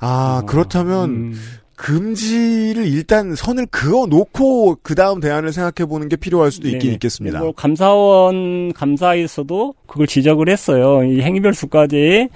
[0.00, 1.34] 아, 그렇다면 음.
[1.76, 6.92] 금지를 일단 선을 그어 놓고 그 다음 대안을 생각해 보는 게 필요할 수도 있긴 네네.
[6.94, 7.38] 있겠습니다.
[7.40, 11.04] 뭐 감사원 감사에서도 그걸 지적을 했어요.
[11.04, 12.28] 이 행위별 수과제에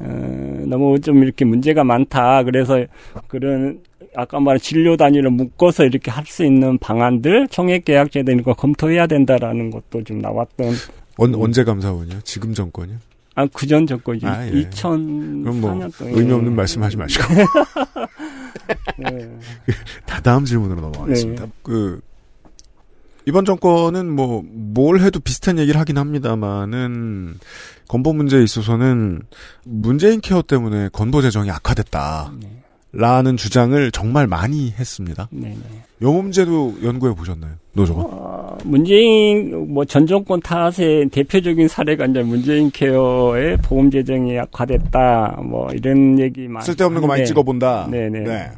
[0.00, 2.42] 어, 너무 좀 이렇게 문제가 많다.
[2.44, 2.84] 그래서
[3.28, 3.80] 그런
[4.16, 9.06] 아까 말한 진료 단위를 묶어서 이렇게 할 수 있는 방안들 총액 계약제 되는 거 검토해야
[9.06, 10.72] 된다라는 것도 좀 나왔던
[11.16, 12.20] 언, 언제 감사원이요?
[12.24, 12.96] 지금 정권이요?
[13.38, 14.50] 아 그전 정권이 아, 예.
[14.50, 17.22] 2004년 그럼 뭐 의미 없는 말씀 하지 마시고
[18.98, 19.30] 네.
[20.06, 21.44] 다 다음 질문으로 넘어가겠습니다.
[21.44, 21.50] 네.
[21.62, 22.00] 그
[23.26, 27.38] 이번 정권은 뭐 뭘 해도 비슷한 얘기를 하긴 합니다만은
[27.88, 29.22] 건보 문제에 있어서는
[29.64, 32.32] 문재인 케어 때문에 건보 재정이 악화됐다.
[32.92, 35.28] 라는 주장을 정말 많이 했습니다.
[35.30, 35.84] 네 네.
[36.02, 37.54] 요 문제도 연구해 보셨나요?
[37.72, 38.02] 노조가?
[38.02, 45.40] 어, 문재인 뭐전 정권 탓의 대표적인 사례가 이제 문재인 케어의 보험 재정이 악화됐다.
[45.44, 47.88] 뭐 이런 얘기 많이 쓸데없는 거 많이 찍어본다.
[47.90, 48.20] 네네.
[48.20, 48.50] 네.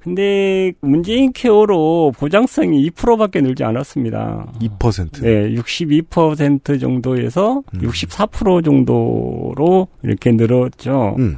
[0.00, 4.50] 근데 문재인 케어로 보장성이 2%밖에 늘지 않았습니다.
[4.58, 5.22] 2%.
[5.22, 7.80] 네, 62% 정도에서 음.
[7.80, 11.16] 64% 정도로 이렇게 늘었죠.
[11.18, 11.36] 음.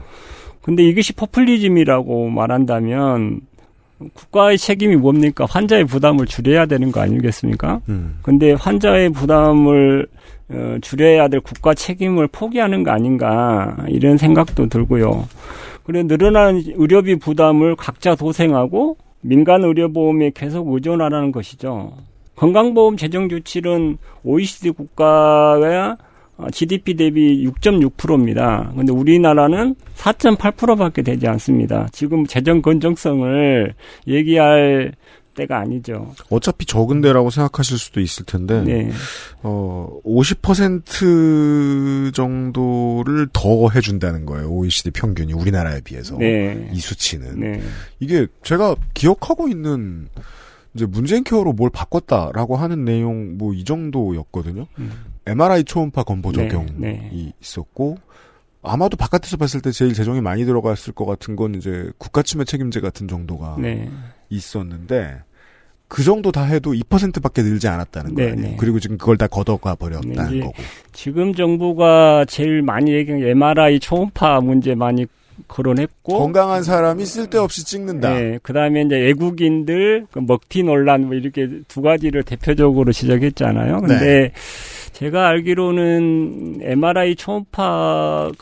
[0.62, 3.40] 근데 이것이 포퓰리즘이라고 말한다면
[4.14, 5.46] 국가의 책임이 뭡니까?
[5.48, 7.80] 환자의 부담을 줄여야 되는 거 아니겠습니까?
[7.88, 8.18] 음.
[8.22, 10.06] 근데 환자의 부담을
[10.50, 15.26] 어, 줄여야 될 국가 책임을 포기하는 거 아닌가 이런 생각도 들고요.
[15.84, 21.92] 그래 늘어나는 의료비 부담을 각자 도생하고 민간 의료보험에 계속 의존하라는 것이죠.
[22.36, 26.12] 건강보험 재정 규칙은 OECD 국가가 어,
[26.50, 28.72] GDP 대비 6.6%입니다.
[28.76, 31.88] 근데 우리나라는 4.8%밖에 되지 않습니다.
[31.92, 33.74] 지금 재정 건정성을
[34.09, 34.92] 얘기할
[35.35, 36.12] 때가 아니죠.
[36.28, 38.90] 어차피 적은데라고 생각하실 수도 있을 텐데, 네.
[39.42, 44.50] 어, 50% 정도를 더 해준다는 거예요.
[44.50, 46.16] OECD 평균이 우리나라에 비해서.
[46.18, 46.68] 네.
[46.72, 47.40] 이 수치는.
[47.40, 47.61] 네.
[47.98, 50.09] 이게 제가 기억하고 있는
[50.74, 54.66] 이제 문재인 케어로 뭘 바꿨다라고 하는 내용 뭐 이 정도였거든요.
[55.26, 56.32] MRI 초음파 건보 음.
[56.32, 57.32] 네, 적용이 네.
[57.40, 57.96] 있었고
[58.62, 63.08] 아마도 바깥에서 봤을 때 제일 재정이 많이 들어갔을 것 같은 건 이제 국가침해 책임제 같은
[63.08, 63.90] 정도가 네.
[64.30, 65.22] 있었는데
[65.88, 68.37] 그 정도 다 해도 2%밖에 늘지 않았다는 네, 거예요.
[68.37, 68.56] 네.
[68.58, 70.54] 그리고 지금 그걸 다 걷어가 버렸다는 이제 거고.
[70.92, 75.06] 지금 정부가 제일 많이 얘기한 게 MRI 초음파 문제 많이
[75.48, 78.14] 거론했고 건강한 사람이 쓸데없이 찍는다.
[78.14, 83.80] 네, 그다음에 이제 외국인들 그 먹튀 논란 뭐 이렇게 두 가지를 대표적으로 지적했잖아요.
[83.80, 84.32] 근데 네.
[84.92, 88.33] 제가 알기로는 MRI 초음파가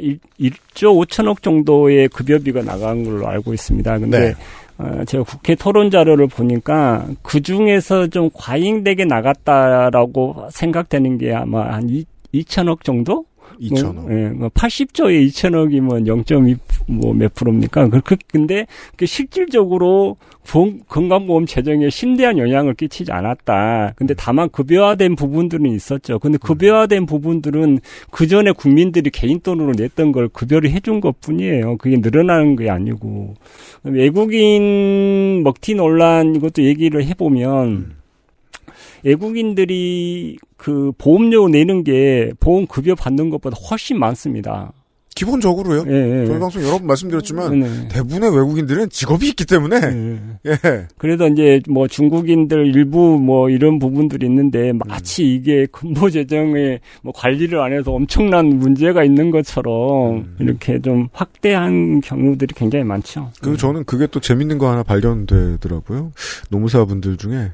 [0.00, 3.98] 1, 1조 5천억 정도의 급여비가 나간 걸로 알고 있습니다.
[3.98, 4.34] 근데 네.
[4.78, 11.88] 어, 제가 국회 토론 자료를 보니까 그 중에서 좀 과잉되게 나갔다라고 생각되는 게 아마 한
[11.88, 13.24] 2, 2천억 정도?
[13.60, 13.94] 2천억.
[13.94, 16.06] 뭐, 예, 뭐 80조에 2천억이면
[16.88, 17.88] 0.2뭐몇 프로입니까?
[17.88, 18.66] 그, 그, 근데
[18.96, 20.16] 그 실질적으로
[20.46, 23.92] 보험- 건강보험 재정에 심대한 영향을 끼치지 않았다.
[23.96, 26.18] 근데 다만 급여화된 부분들은 있었죠.
[26.18, 31.76] 근데 급여화된 부분들은 그 전에 국민들이 개인 돈으로 냈던 걸 급여를 해준 것 뿐이에요.
[31.76, 33.34] 그게 늘어나는 게 아니고.
[33.84, 37.97] 외국인 먹튀 논란 이것도 얘기를 해보면
[39.02, 44.72] 외국인들이 그 보험료 내는 게 보험 급여 받는 것보다 훨씬 많습니다.
[45.18, 45.84] 기본적으로요.
[45.88, 46.26] 예, 예.
[46.26, 47.88] 저희 방송 여러 번 말씀드렸지만 네.
[47.88, 49.80] 대부분의 외국인들은 직업이 있기 때문에
[50.46, 50.86] 예.
[50.96, 57.60] 그래도 이제 뭐 중국인들 일부 뭐 이런 부분들이 있는데 마치 이게 근보 재정에 뭐 관리를
[57.60, 63.32] 안 해서 엄청난 문제가 있는 것처럼 이렇게 좀 확대한 경우들이 굉장히 많죠.
[63.40, 66.12] 그리고 저는 그게 또 재밌는 거 하나 발견되더라고요.
[66.50, 67.50] 노무사분들 중에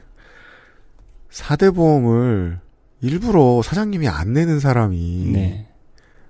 [1.34, 2.60] 사대 보험을
[3.00, 5.66] 일부러 사장님이 안 내는 사람이 네.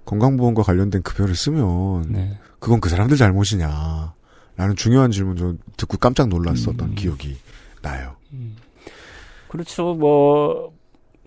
[0.06, 4.14] 건강보험과 관련된 급여를 쓰면 그건 그 사람들 잘못이냐
[4.56, 7.36] 라는 중요한 질문 저 듣고 깜짝 놀랐었던 기억이
[7.82, 8.16] 나요.
[9.48, 9.92] 그렇죠.
[9.92, 10.72] 뭐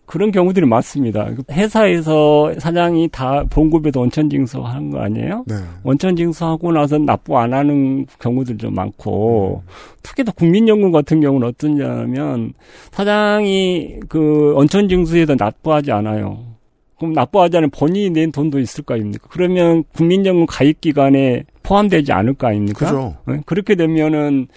[0.08, 1.30] 그런 경우들이 많습니다.
[1.52, 5.44] 회사에서 사장이 다 보험급여도 원천징수 하는 거 아니에요?
[5.46, 5.56] 네.
[5.84, 9.64] 원천징수하고 나서 납부 안 하는 경우들도 많고
[10.02, 12.54] 특히 더 국민연금 같은 경우는 어떠냐면
[12.92, 16.40] 사장이 그 원천징수에도 납부하지 않아요.
[16.98, 19.28] 그럼 납부하지 않으면 본인이 낸 돈도 있을 거 아닙니까?
[19.30, 22.86] 그러면 국민연금 가입 기간에 포함되지 않을 거 아닙니까?
[22.86, 23.18] 그죠.
[23.28, 23.42] 네?
[23.46, 24.48] 그렇게 되면은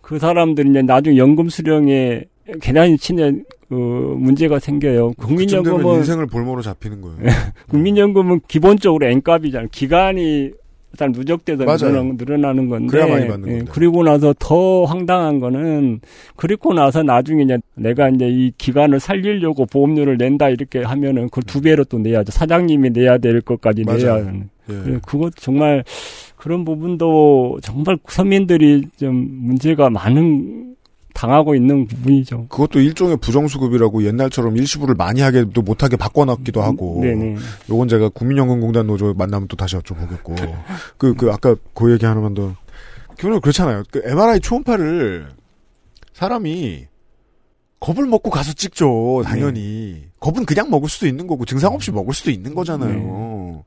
[0.00, 2.22] 그 사람들이 이제 나중에 연금 수령에
[2.60, 4.94] 계단이 치는 그 문제가 생겨요.
[4.94, 7.16] 되면 국민연금은 인생을 볼모로 잡히는 거예요.
[7.70, 9.68] 국민연금은 기본적으로 N값이잖아요.
[9.70, 10.50] 기간이
[10.92, 12.12] 일단 누적돼서 맞아요.
[12.18, 12.86] 늘어나는, 건데.
[12.88, 13.72] 그래야 많이 받는 예, 건데.
[13.72, 16.00] 그리고 나서 더 황당한 거는
[16.36, 21.62] 그리고 나서 나중에 이제 내가 이제 이 기간을 살리려고 보험료를 낸다 이렇게 하면은 그걸 두
[21.62, 22.30] 배로 또 내야죠.
[22.32, 24.26] 사장님이 내야 될 것까지 내야 맞아요.
[24.26, 24.50] 하는.
[24.68, 24.74] 예.
[24.74, 25.82] 그래서 그것 정말
[26.36, 30.71] 그런 부분도 정말 서민들이 좀 문제가 많은
[31.14, 32.46] 당하고 있는 부분이죠.
[32.48, 37.00] 그것도 일종의 부정수급이라고 옛날처럼 일시불을 많이 하게도 못하게 바꿔놨기도 하고.
[37.02, 37.36] 네네.
[37.70, 40.36] 요건 제가 국민연금공단 노조 만나면 또 다시 여쭤보겠고.
[40.98, 42.54] 그, 그, 아까 그 얘기 하나만 더.
[43.10, 43.82] 기본적으로 그렇잖아요.
[43.90, 45.28] 그 MRI 초음파를
[46.12, 46.86] 사람이
[47.78, 50.04] 겁을 먹고 가서 찍죠, 당연히.
[50.20, 53.64] 겁은 그냥 먹을 수도 있는 거고, 증상 없이 먹을 수도 있는 거잖아요.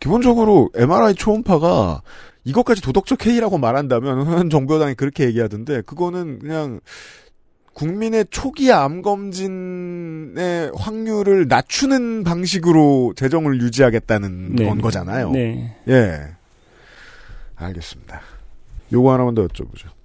[0.00, 2.00] 기본적으로 MRI 초음파가
[2.44, 6.80] 이것까지 도덕적 해이라고 말한다면, 현 정부 여당이 그렇게 얘기하던데, 그거는 그냥
[7.74, 14.64] 국민의 초기 암 검진의 확률을 낮추는 방식으로 재정을 유지하겠다는 네.
[14.64, 15.30] 건 거잖아요.
[15.30, 15.76] 네.
[15.86, 16.20] 예.
[17.54, 18.20] 알겠습니다.
[18.92, 19.97] 요거 하나만 더 여쭤보죠.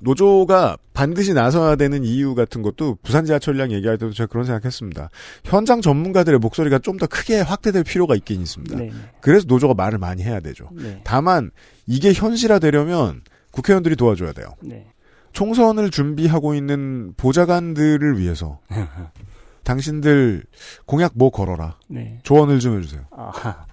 [0.00, 5.10] 노조가 반드시 나서야 되는 이유 같은 것도 부산 지하철량 얘기할 때도 제가 그런 생각했습니다.
[5.44, 8.76] 현장 전문가들의 목소리가 좀 더 크게 확대될 필요가 있긴 있습니다.
[8.78, 8.90] 네.
[9.20, 10.70] 그래서 노조가 말을 많이 해야 되죠.
[10.72, 11.00] 네.
[11.04, 11.50] 다만
[11.86, 14.48] 이게 현실화되려면 국회의원들이 도와줘야 돼요.
[14.62, 14.86] 네.
[15.32, 18.60] 총선을 준비하고 있는 보좌관들을 위해서
[19.64, 20.44] 당신들
[20.86, 21.76] 공약 뭐 걸어라.
[21.88, 22.18] 네.
[22.22, 23.02] 조언을 좀 해주세요.
[23.10, 23.66] 아,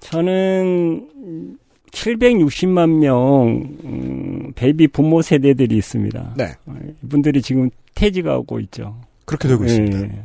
[0.00, 1.58] 저는
[1.94, 6.34] 760만 명 음, 베이비 부머 세대들이 있습니다.
[6.36, 6.52] 네.
[6.66, 8.96] 어, 이분들이 지금 퇴직하고 있죠.
[9.24, 9.98] 그렇게 되고 있습니다.
[9.98, 10.24] 네.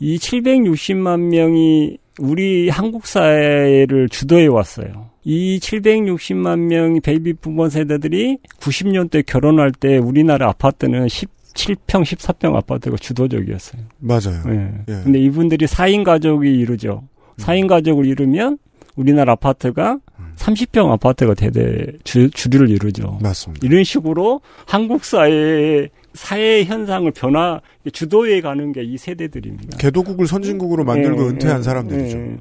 [0.00, 5.10] 이 760만 명이 우리 한국 사회를 주도해 왔어요.
[5.24, 13.82] 이 760만 명이 베이비 부머 세대들이 90년대 결혼할 때 우리나라 아파트는 17평, 14평 아파트가 주도적이었어요.
[13.98, 14.42] 맞아요.
[14.46, 14.72] 네.
[14.88, 14.92] 예.
[15.04, 17.02] 근데 이분들이 4인 가족이 이루죠.
[17.36, 18.58] 4인 가족을 이루면
[18.96, 19.98] 우리나라 아파트가
[20.40, 23.18] 30평 아파트가 대대 주, 주류를 이루죠.
[23.22, 23.66] 맞습니다.
[23.66, 27.60] 이런 식으로 한국 사회의 사회 현상을 변화
[27.92, 29.76] 주도해 가는 게 이 세대들입니다.
[29.78, 32.18] 개도국을 선진국으로 만들고 예, 은퇴한 예, 사람들이죠.
[32.18, 32.36] 예.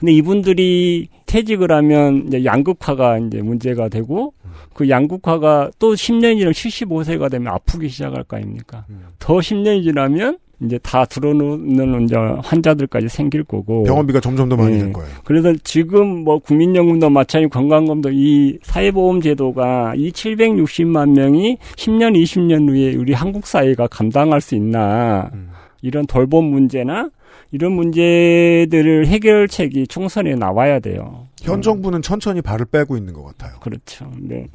[0.00, 4.32] 근데 이분들이 퇴직을 하면 이제 양극화가 이제 문제가 되고
[4.72, 8.84] 그 양극화가 또 10년이 지나면 75세가 되면 아프기 시작할 거 아닙니까?
[8.90, 9.04] 음.
[9.18, 14.78] 더 10년이 지나면 이제 다 들어놓는 이제 환자들까지 생길 거고 병원비가 점점 더 많이 예.
[14.78, 15.10] 된 거예요.
[15.24, 22.94] 그래서 지금 뭐 국민연금도 마찬가지 건강검도 이 사회보험 제도가 이 760만 명이 10년 20년 후에
[22.94, 25.50] 우리 한국 사회가 감당할 수 있나 음.
[25.82, 27.10] 이런 돌봄 문제나
[27.52, 31.28] 이런 문제들을 해결책이 총선에 나와야 돼요.
[31.42, 33.60] 현 정부는 천천히 발을 빼고 있는 것 같아요.
[33.60, 34.10] 그렇죠.
[34.18, 34.48] 네.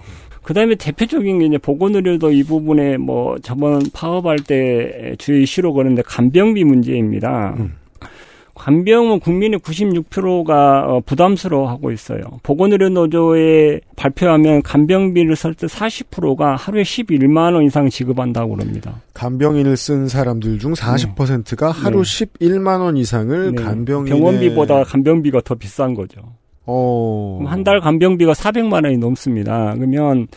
[0.44, 6.02] 그 다음에 대표적인 게 이제 보건의료도 이 부분에 뭐 저번 파업할 때 주의 이슈로 거는데
[6.02, 7.56] 간병비 문제입니다.
[8.60, 12.20] 간병은 국민의 96%가 어, 부담스러워하고 있어요.
[12.44, 19.02] 보건의료 노조에 발표하면 간병비를 쓸 때 40%가 하루에 11만 원 이상 지급한다고 그럽니다.
[19.14, 22.28] 간병인을 쓴 사람들 중 40%가 하루 네.
[22.28, 23.64] 11만 원 이상을 네.
[23.64, 26.22] 간병인 병원비보다 간병비가 더 비싼 거죠.
[26.66, 27.42] 어...
[27.46, 29.74] 한달 간병비가 400만 원이 넘습니다.
[29.76, 30.28] 그러면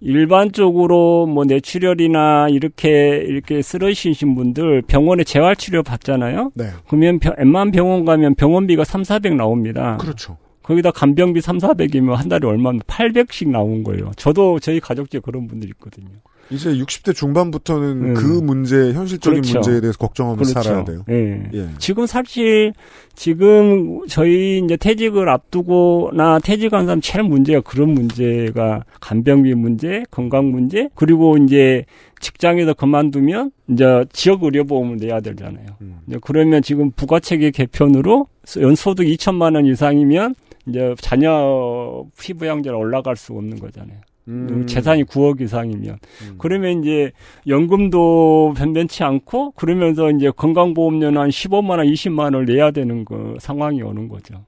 [0.00, 6.52] 일반적으로 뭐 뇌출혈이나 이렇게 이렇게 쓰러지신 분들 병원에 재활 치료 받잖아요.
[6.54, 6.66] 네.
[6.86, 9.96] 그러면 병, 웬만한 병원 가면 병원비가 3, 400 나옵니다.
[9.98, 10.36] 그렇죠.
[10.62, 14.10] 거기다 간병비 3, 400이면 한 달에 얼마면 800씩 나온 거예요.
[14.16, 16.08] 저도 저희 가족 중에 그런 분들 있거든요.
[16.50, 18.14] 이제 60대 중반부터는 음.
[18.14, 19.58] 그 문제, 현실적인 그렇죠.
[19.58, 20.68] 문제에 대해서 걱정하면서 그렇죠.
[20.68, 21.04] 살아야 돼요.
[21.08, 21.48] 예.
[21.54, 21.68] 예.
[21.78, 22.72] 지금 사실
[23.14, 30.88] 지금 저희 이제 퇴직을 앞두고나 퇴직한 사람 제일 문제가 그런 문제가 간병비 문제, 건강 문제,
[30.94, 31.84] 그리고 이제
[32.20, 35.66] 직장에서 그만두면 이제 지역 의료보험을 내야 되잖아요.
[35.80, 36.00] 음.
[36.20, 38.28] 그러면 지금 부가체계 개편으로
[38.58, 40.34] 연소득 2천만 원 이상이면
[40.68, 43.98] 이제 자녀 피부 양자는 올라갈 수 없는 거잖아요.
[44.28, 44.66] 음.
[44.66, 45.98] 재산이 9억 이상이면
[46.38, 47.12] 그러면 이제
[47.46, 53.82] 연금도 변변치 않고 그러면서 이제 건강보험료는 한 15만 원, 20만 원을 내야 되는 그 상황이
[53.82, 54.44] 오는 거죠.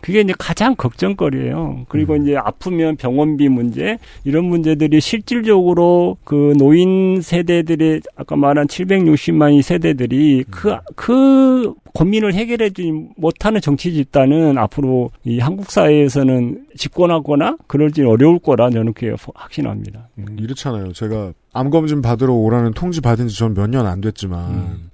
[0.00, 1.86] 그게 이제 가장 걱정거리예요.
[1.88, 9.62] 그리고 이제 아프면 병원비 문제 이런 문제들이 실질적으로 그 노인 세대들의 아까 말한 760만 이
[9.62, 18.70] 세대들이 그그 고민을 해결해주지 못하는 정치 집단은 앞으로 이 한국 사회에서는 집권하거나 그럴지 어려울 거라
[18.70, 20.08] 저는 그렇게 확신합니다.
[20.38, 20.92] 이렇잖아요.
[20.92, 24.87] 제가 암검진 받으러 오라는 통지 받은 지 전 몇 년 안 됐지만, 음.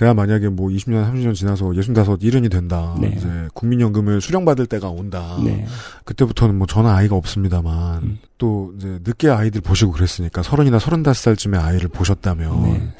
[0.00, 2.96] 제가 만약에 뭐 20년, 30년 지나서 65, 70이 된다.
[2.98, 3.12] 네.
[3.14, 5.36] 이제 국민연금을 수령받을 때가 온다.
[5.44, 5.66] 네.
[6.04, 8.18] 그때부터는 뭐 저는 아이가 없습니다만, 음.
[8.38, 12.94] 또 이제 늦게 아이들 보시고 그랬으니까 서른이나 서른다섯 살쯤에 아이를 보셨다면, 네.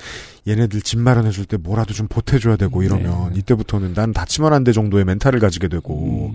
[0.47, 4.73] 얘네들 집 마련해 줄 때 뭐라도 좀 보태줘야 되고 이러면 이때부터는 난 다치면 안 돼
[4.73, 6.33] 정도의 멘탈을 가지게 되고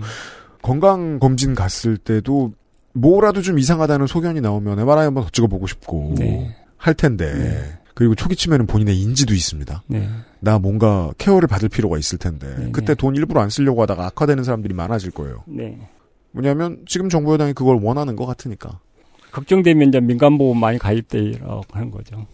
[0.62, 2.54] 건강 검진 갔을 때도
[2.92, 6.56] 뭐라도 좀 이상하다는 소견이 나오면 MRI 한번 더 찍어보고 싶고 네.
[6.76, 9.82] 할 텐데 그리고 초기 치매는 본인의 인지도 있습니다.
[9.86, 10.06] 네.
[10.40, 14.74] 나 뭔가 케어를 받을 필요가 있을 텐데 그때 돈 일부러 안 쓰려고 하다가 악화되는 사람들이
[14.74, 15.42] 많아질 거예요.
[15.46, 15.78] 네.
[16.32, 18.80] 뭐냐면 지금 정부 여당이 그걸 원하는 것 같으니까.
[19.32, 22.26] 걱정되면 이제 민간보험 많이 가입되라고 하는 거죠.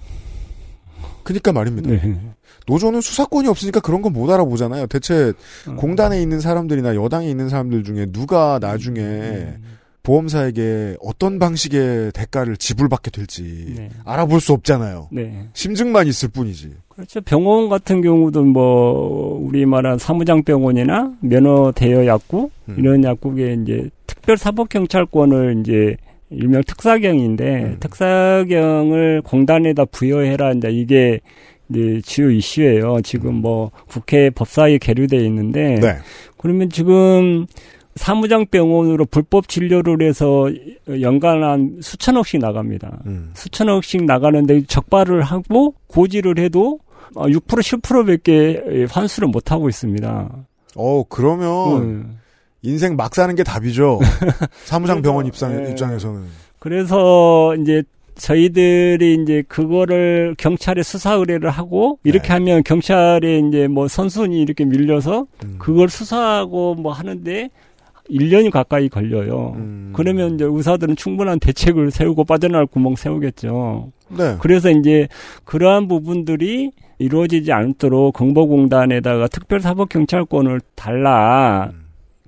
[1.22, 1.90] 그니까 말입니다.
[1.90, 2.20] 네.
[2.66, 4.88] 노조는 수사권이 없으니까 그런 건 못 알아보잖아요.
[4.88, 5.32] 대체
[5.68, 5.74] 어.
[5.76, 9.62] 공단에 있는 사람들이나 여당에 있는 사람들 중에 누가 나중에 음.
[10.02, 13.88] 보험사에게 어떤 방식의 대가를 지불받게 될지 네.
[14.04, 15.08] 알아볼 수 없잖아요.
[15.12, 15.46] 네.
[15.54, 16.70] 심증만 있을 뿐이지.
[16.88, 17.20] 그렇죠.
[17.20, 22.76] 병원 같은 경우도 뭐 우리 말한 사무장 병원이나 면허 대여 약국 음.
[22.78, 25.96] 이런 약국에 이제 특별 사법 경찰권을 이제
[26.30, 27.76] 일명 특사경인데 음.
[27.80, 31.20] 특사경을 공단에다 부여해라 이제 이게
[31.70, 33.00] 이제 주요 이슈예요.
[33.02, 35.96] 지금 뭐 국회 법사위에 계류돼 있는데 네.
[36.36, 37.46] 그러면 지금
[37.94, 40.50] 사무장 병원으로 불법 진료를 해서
[41.00, 43.00] 연간 한 수천억씩 나갑니다.
[43.06, 43.30] 음.
[43.34, 46.78] 수천억씩 나가는데 적발을 하고 고지를 해도
[47.14, 50.30] 6% 10%밖에 환수를 못 하고 있습니다.
[50.76, 52.18] 어, 그러면 음.
[52.62, 54.00] 인생 막 사는 게 답이죠.
[54.64, 55.70] 사무장 병원 입장, 예.
[55.70, 56.22] 입장에서는.
[56.58, 57.82] 그래서 이제
[58.14, 62.34] 저희들이 이제 그거를 경찰에 수사 의뢰를 하고 이렇게 네.
[62.34, 65.56] 하면 경찰에 이제 뭐 선순위 이렇게 밀려서 음.
[65.58, 67.50] 그걸 수사하고 뭐 하는데
[68.10, 69.54] 1년이 가까이 걸려요.
[69.56, 69.92] 음.
[69.94, 73.92] 그러면 이제 의사들은 충분한 대책을 세우고 빠져나갈 구멍 세우겠죠.
[74.08, 74.36] 네.
[74.40, 75.08] 그래서 이제
[75.44, 81.70] 그러한 부분들이 이루어지지 않도록 공보공단에다가 특별사법경찰권을 달라.
[81.72, 81.81] 음.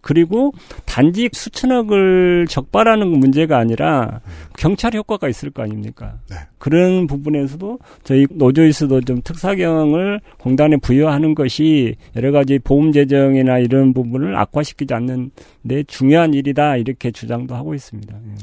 [0.05, 0.53] 그리고
[0.85, 4.21] 단지 수천억을 적발하는 문제가 아니라
[4.59, 6.19] 경찰 효과가 있을 거 아닙니까?
[6.29, 6.37] 네.
[6.59, 14.37] 그런 부분에서도 저희 노조에서도 좀 특사경을 공단에 부여하는 것이 여러 가지 보험 재정이나 이런 부분을
[14.37, 15.31] 악화시키지 않는
[15.67, 18.15] 데 중요한 일이다 이렇게 주장도 하고 있습니다.
[18.15, 18.35] 예.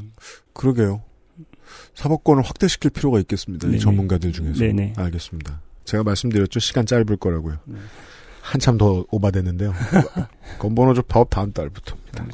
[0.54, 1.02] 그러게요.
[1.94, 3.68] 사법권을 확대시킬 필요가 있겠습니다.
[3.68, 3.78] 이.
[3.78, 4.58] 전문가들 중에서.
[4.58, 4.94] 네네.
[4.96, 5.60] 알겠습니다.
[5.84, 6.58] 제가 말씀드렸죠.
[6.58, 7.58] 시간 짧을 거라고요.
[8.42, 9.72] 한참 더 오바됐는데요.
[10.58, 12.26] 건보노조 파업 다음 달부터입니다.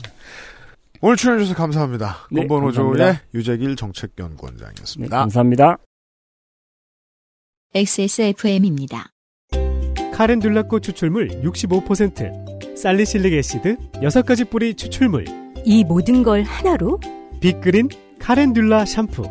[1.00, 2.16] 오늘 출연해주셔서 감사합니다.
[2.32, 3.24] 네, 건보노조의 감사합니다.
[3.34, 5.16] 유재길 정책연구원장이었습니다.
[5.16, 5.76] 네, 감사합니다.
[7.74, 9.10] XSFM입니다.
[10.14, 15.26] 카렌듈라꽃 추출물 65%, salicylic acid 6가지 뿌리 추출물,
[15.64, 16.98] 이 모든 걸 하나로
[17.40, 17.88] 빅그린
[18.18, 19.22] 카렌듈라 샴푸.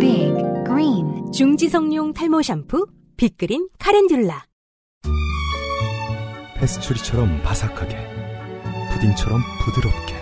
[0.00, 0.34] 빅
[0.66, 2.86] 그린 중지성용 탈모 샴푸
[3.16, 4.49] 빅그린 카렌듈라
[6.60, 7.96] 페스츄리처럼 바삭하게,
[8.92, 10.14] 푸딩처럼 부드럽게.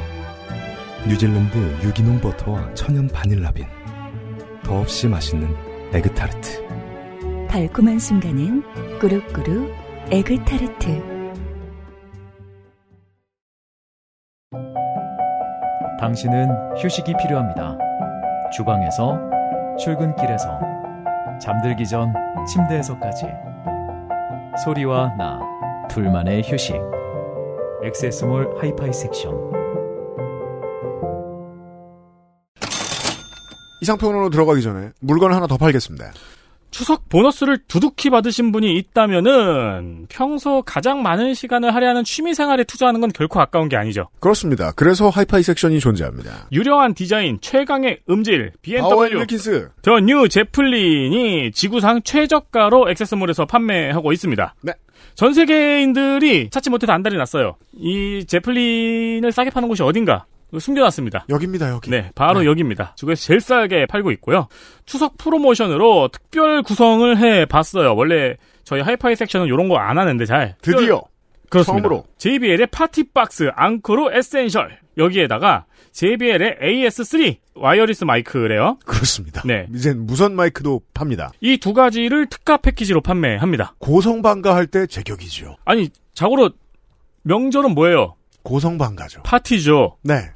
[1.09, 3.67] 뉴질랜드 유기농 버터와 천연 바닐라빈.
[4.63, 5.53] 더없이 맛있는
[5.93, 6.65] 에그타르트.
[7.49, 8.63] 달콤한 순간은
[9.01, 9.75] 꾸룩꾸룩
[10.13, 11.03] 에그타르트.
[15.99, 17.77] 당신은 휴식이 필요합니다.
[18.53, 19.19] 주방에서,
[19.81, 20.61] 출근길에서,
[21.41, 22.15] 잠들기 전
[22.47, 23.27] 침대에서까지.
[24.65, 25.41] 소리와 나,
[25.89, 26.77] 둘만의 휴식.
[27.85, 29.33] 엑세스몰 하이파이 섹션.
[33.81, 36.13] 이상평론으로 들어가기 전에 물건 하나 더 팔겠습니다.
[36.71, 43.11] 추석 보너스를 두둑히 받으신 분이 있다면은 평소 가장 많은 시간을 할애하는 취미 생활에 투자하는 건
[43.11, 44.09] 결코 아까운 게 아니죠.
[44.21, 44.73] 그렇습니다.
[44.77, 46.49] 그래서 하이파이 섹션이 존재합니다.
[46.53, 49.27] 유려한 디자인, 최강의 음질, BMW.
[49.83, 54.55] 더 뉴 제플린이 지구상 최저가로 XS몰에서 판매하고 있습니다.
[54.63, 54.73] 네.
[55.19, 57.57] 전 세계인들이 찾지 못해서 안달이 났어요.
[57.73, 61.27] 이 Zeppelin을 싸게 파는 곳이 어딘가 숨겨놨습니다.
[61.29, 61.91] 여기입니다, 여기.
[61.91, 62.93] 네, 바로 여기입니다.
[62.95, 64.47] 지구에서 제일 싸게 팔고 있고요.
[64.87, 67.97] 추석 프로모션으로 특별 구성을 해 봤어요.
[67.97, 70.55] 원래 저희 하이파이 섹션은 이런 거 안 하는데 잘.
[70.63, 71.03] 드디어.
[71.51, 71.89] 그렇습니다.
[71.89, 72.05] 처음으로.
[72.19, 74.79] JBL의 PartyBox Encore Essential.
[74.99, 78.79] 여기에다가 JBL의 AS3 wireless 마이크래요.
[78.85, 79.43] 그렇습니다.
[79.45, 79.67] 네.
[79.75, 81.33] 이젠 무선 마이크도 팝니다.
[81.41, 83.75] 이 두 가지를 특가 패키지로 판매합니다.
[83.79, 85.57] 고성방가 할 때 제격이지요.
[85.65, 86.51] 아니, 자고로
[87.23, 88.15] 명절은 뭐예요?
[88.43, 89.23] 고성방가죠.
[89.25, 89.97] 파티죠.
[90.03, 90.31] 네.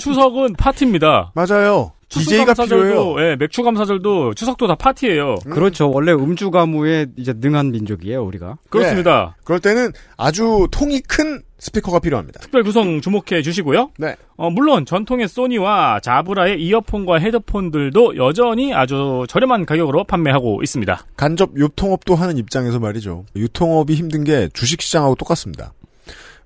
[0.00, 1.32] 추석은 파티입니다.
[1.34, 1.92] 맞아요.
[2.08, 3.14] DJ가 필요해요.
[3.20, 5.36] 예, 맥추 감사절도 추석도 다 파티예요.
[5.50, 5.90] 그렇죠.
[5.90, 8.58] 원래 음주 가무에 이제 능한 민족이에요, 우리가.
[8.70, 9.34] 그렇습니다.
[9.36, 9.42] 네.
[9.44, 12.40] 그럴 때는 아주 통이 큰 스피커가 필요합니다.
[12.40, 13.90] 특별 구성 주목해 주시고요.
[13.98, 14.16] 네.
[14.36, 21.06] 어, 물론 전통의 소니와 자브라의 이어폰과 헤드폰들도 여전히 아주 저렴한 가격으로 판매하고 있습니다.
[21.16, 23.24] 간접 유통업도 하는 입장에서 말이죠.
[23.34, 25.72] 유통업이 힘든 게 주식시장하고 똑같습니다.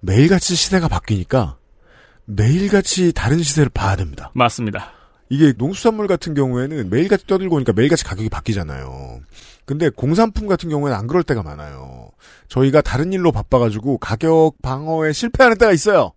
[0.01, 1.57] 매일같이 시대가 바뀌니까
[2.27, 4.31] 매일같이 다른 시세를 봐야 됩니다.
[4.35, 4.93] 맞습니다.
[5.31, 9.21] 이게 농수산물 같은 경우에는 매일같이 떠들고 오니까 매일같이 가격이 바뀌잖아요.
[9.65, 12.11] 근데 공산품 같은 경우에는 안 그럴 때가 많아요.
[12.49, 16.13] 저희가 다른 일로 바빠가지고 가격 방어에 실패하는 때가 있어요.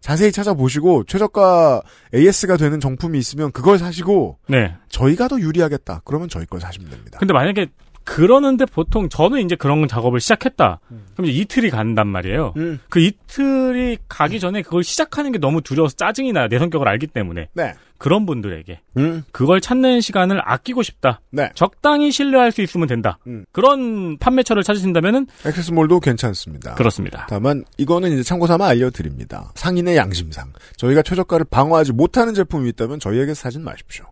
[0.00, 1.82] 자세히 찾아보시고 최저가
[2.14, 4.74] AS가 되는 정품이 있으면 그걸 사시고 네.
[4.90, 6.02] 저희가 더 유리하겠다.
[6.04, 7.18] 그러면 저희 걸 사시면 됩니다.
[7.18, 7.68] 근데 만약에
[8.04, 10.78] 그러는데 보통 저는 이제 그런 작업을 시작했다.
[11.14, 12.54] 그럼 이제 이틀이 간단 말이에요.
[12.56, 12.78] 음.
[12.88, 16.46] 그 이틀이 가기 전에 그걸 시작하는 게 너무 두려워서 짜증이 나요.
[16.48, 17.48] 내 성격을 알기 때문에.
[17.54, 17.74] 네.
[17.98, 19.24] 그런 분들에게 음.
[19.32, 21.20] 그걸 찾는 시간을 아끼고 싶다.
[21.30, 21.50] 네.
[21.54, 23.18] 적당히 신뢰할 수 있으면 된다.
[23.26, 23.44] 음.
[23.52, 26.74] 그런 판매처를 찾으신다면은 액세스몰도 괜찮습니다.
[26.74, 27.26] 그렇습니다.
[27.28, 29.52] 다만 이거는 이제 참고 삼아 알려드립니다.
[29.54, 34.06] 상인의 양심상 저희가 최저가를 방어하지 못하는 제품이 있다면 저희에게 사진 마십시오.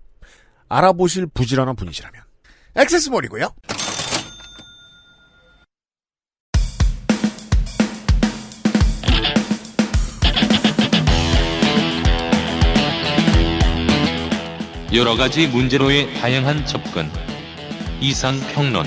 [0.68, 2.22] 알아보실 부지런한 분이시라면
[2.76, 3.54] 액세스몰이고요.
[14.94, 17.10] 여러 가지 문제로의 다양한 접근.
[18.00, 18.86] 이상 평론.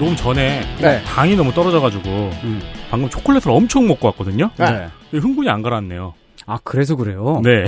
[0.00, 1.00] 녹음 전에 네.
[1.04, 2.30] 당이 너무 떨어져가지고
[2.90, 4.50] 방금 초콜릿을 엄청 먹고 왔거든요.
[4.58, 4.88] 네.
[5.12, 6.14] 근데 흥분이 안 가라앉네요.
[6.46, 7.40] 아 그래서 그래요.
[7.44, 7.64] 네.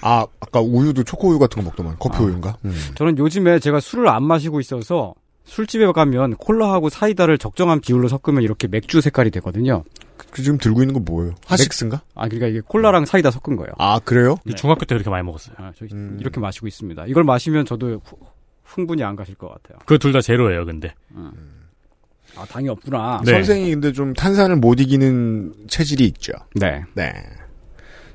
[0.00, 2.56] 아 아까 우유도 초코 우유 같은 거 먹더만 커피 우유인가?
[2.64, 2.74] 음.
[2.94, 5.12] 저는 요즘에 제가 술을 안 마시고 있어서
[5.44, 9.84] 술집에 가면 콜라하고 사이다를 적정한 비율로 섞으면 이렇게 맥주 색깔이 되거든요.
[10.30, 11.34] 그 지금 들고 있는 건 뭐예요?
[11.46, 12.02] 하식스인가?
[12.14, 13.72] 아 그러니까 이게 콜라랑 사이다 섞은 거예요.
[13.78, 14.36] 아 그래요?
[14.46, 15.54] 이 중학교 때 그렇게 많이 먹었어요.
[15.58, 17.06] 아, 저 이렇게 마시고 있습니다.
[17.06, 18.18] 이걸 마시면 저도 후-
[18.64, 19.78] 흥분이 안 가실 것 같아요.
[19.86, 20.94] 그 둘 다 제로예요, 근데.
[22.36, 23.20] 아 당이 없구나.
[23.24, 23.32] 네.
[23.32, 26.32] 선생이 근데 좀 탄산을 못 이기는 체질이 있죠.
[26.56, 26.82] 네.
[26.94, 27.12] 네.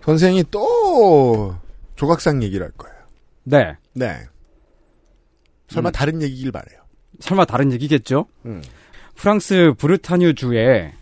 [0.04, 1.56] 선생이 또
[1.96, 2.96] 조각상 얘기를 할 거예요.
[3.44, 3.76] 네.
[3.94, 4.18] 네.
[5.70, 6.79] 설마 다른 얘기길 바래요.
[7.20, 8.26] 설마 다른 얘기겠죠?
[8.46, 8.62] 음.
[9.16, 10.94] 프랑스 브르타뉴 주에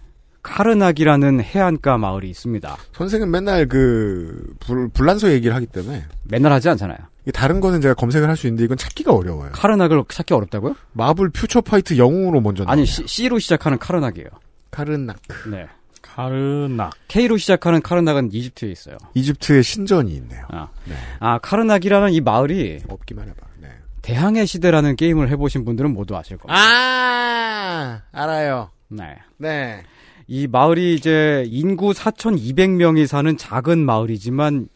[0.41, 2.77] 카르낙이라는 해안가 마을이 있습니다.
[2.93, 6.97] 선생은 맨날 그 불, 불란서 얘기를 하기 때문에 맨날 하지 않잖아요.
[7.33, 9.51] 다른 거는 제가 검색을 할 수 있는데 이건 찾기가 어려워요.
[9.51, 10.75] 카르낙을 찾기 어렵다고요?
[10.93, 12.85] Marvel Future Fight 영웅으로 먼저 아니 나와요.
[12.85, 14.29] C, C로 시작하는 카르낙이에요.
[14.71, 15.49] 카르나크.
[15.49, 15.67] 네.
[16.01, 16.89] 카르나.
[17.09, 18.95] K로 시작하는 카르나크는 이집트에 있어요.
[19.13, 20.45] 이집트의 신전이 있네요.
[20.49, 20.95] 아, 네.
[21.19, 23.46] 아 카르나기라는 이 마을이 없기만 해봐.
[24.07, 24.13] 네.
[24.13, 26.57] 대항해 시대라는 게임을 해보신 분들은 모두 아실 겁니다.
[26.59, 28.71] 아 알아요.
[28.87, 29.03] 네.
[29.37, 29.83] 네.
[30.27, 34.69] 이 마을이 이제 인구 4,200명이 사는 작은 마을이지만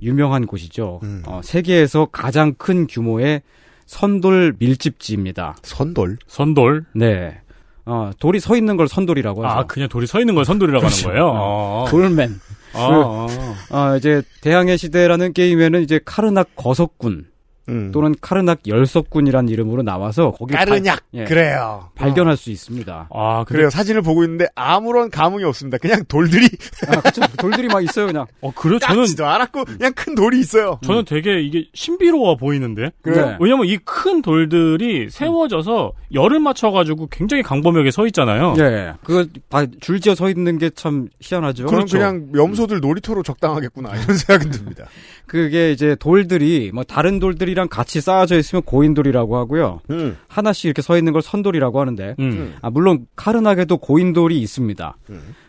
[0.00, 1.00] 유명한 곳이죠.
[1.02, 1.22] 음.
[1.26, 3.42] 어, 세계에서 가장 큰 규모의
[3.86, 5.56] 선돌 밀집지입니다.
[5.62, 6.18] 선돌?
[6.26, 6.84] 선돌?
[6.94, 7.40] 네.
[7.84, 9.60] 어, 돌이 서 있는 걸 선돌이라고 하죠.
[9.60, 11.08] 아, 그냥 돌이 서 있는 걸 선돌이라고 하는 그렇죠.
[11.08, 11.26] 거예요?
[11.28, 11.84] 어.
[11.84, 11.86] 어.
[11.88, 12.40] 돌맨.
[12.74, 17.26] 아, 그, 어, 이제 대항해 시대라는 게임에는 이제 카르낙 거석군
[17.68, 17.90] 음.
[17.92, 20.54] 또는 카르낙 열석군이라는 이름으로 나와서 거기.
[20.54, 20.68] 발-
[21.14, 21.90] 예, 그래요.
[21.94, 23.08] 발견할 수 있습니다.
[23.12, 23.70] 아, 그래요.
[23.70, 25.78] 사진을 보고 있는데 아무런 감흥이 없습니다.
[25.78, 26.48] 그냥 돌들이
[26.88, 27.22] 아, 그쵸.
[27.38, 28.26] 돌들이 막 있어요, 그냥.
[28.40, 28.78] 어, 그래?
[28.78, 30.78] 저는, 않았고 그냥 큰 돌이 있어요.
[30.84, 32.90] 저는 되게 이게 신비로워 보이는데?
[33.04, 33.36] 네.
[33.40, 38.54] 왜냐면 이 큰 돌들이 세워져서 열을 맞춰가지고 굉장히 강범하게 서 있잖아요.
[38.58, 38.92] 예.
[39.02, 41.66] 그거 다 줄지어 서 있는 게 참 희한하죠.
[41.66, 41.96] 그럼 그렇죠.
[41.98, 44.84] 그냥 염소들 놀이터로 적당하겠구나 이런 생각이 듭니다.
[45.28, 49.80] 그게 이제 돌들이 뭐 다른 돌들이랑 같이 쌓아져 있으면 고인돌이라고 하고요.
[49.90, 50.16] 음.
[50.26, 52.54] 하나씩 이렇게 서 있는 걸 선돌이라고 하는데 음.
[52.62, 54.96] 아, 물론 카르나게도 고인돌이 있습니다.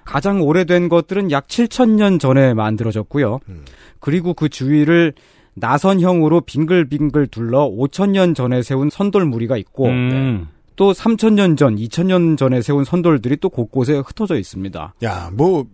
[0.05, 3.39] 가장 오래된 것들은 약 7천년 전에 만들어졌고요.
[3.49, 3.65] 음.
[3.99, 5.13] 그리고 그 주위를
[5.55, 10.47] 나선형으로 빙글빙글 둘러 5천년 전에 세운 선돌 무리가 있고 음.
[10.75, 14.95] 또 3천년 전, 2천년 전에 세운 선돌들이 또 곳곳에 흩어져 있습니다.
[15.03, 15.65] 야, 뭐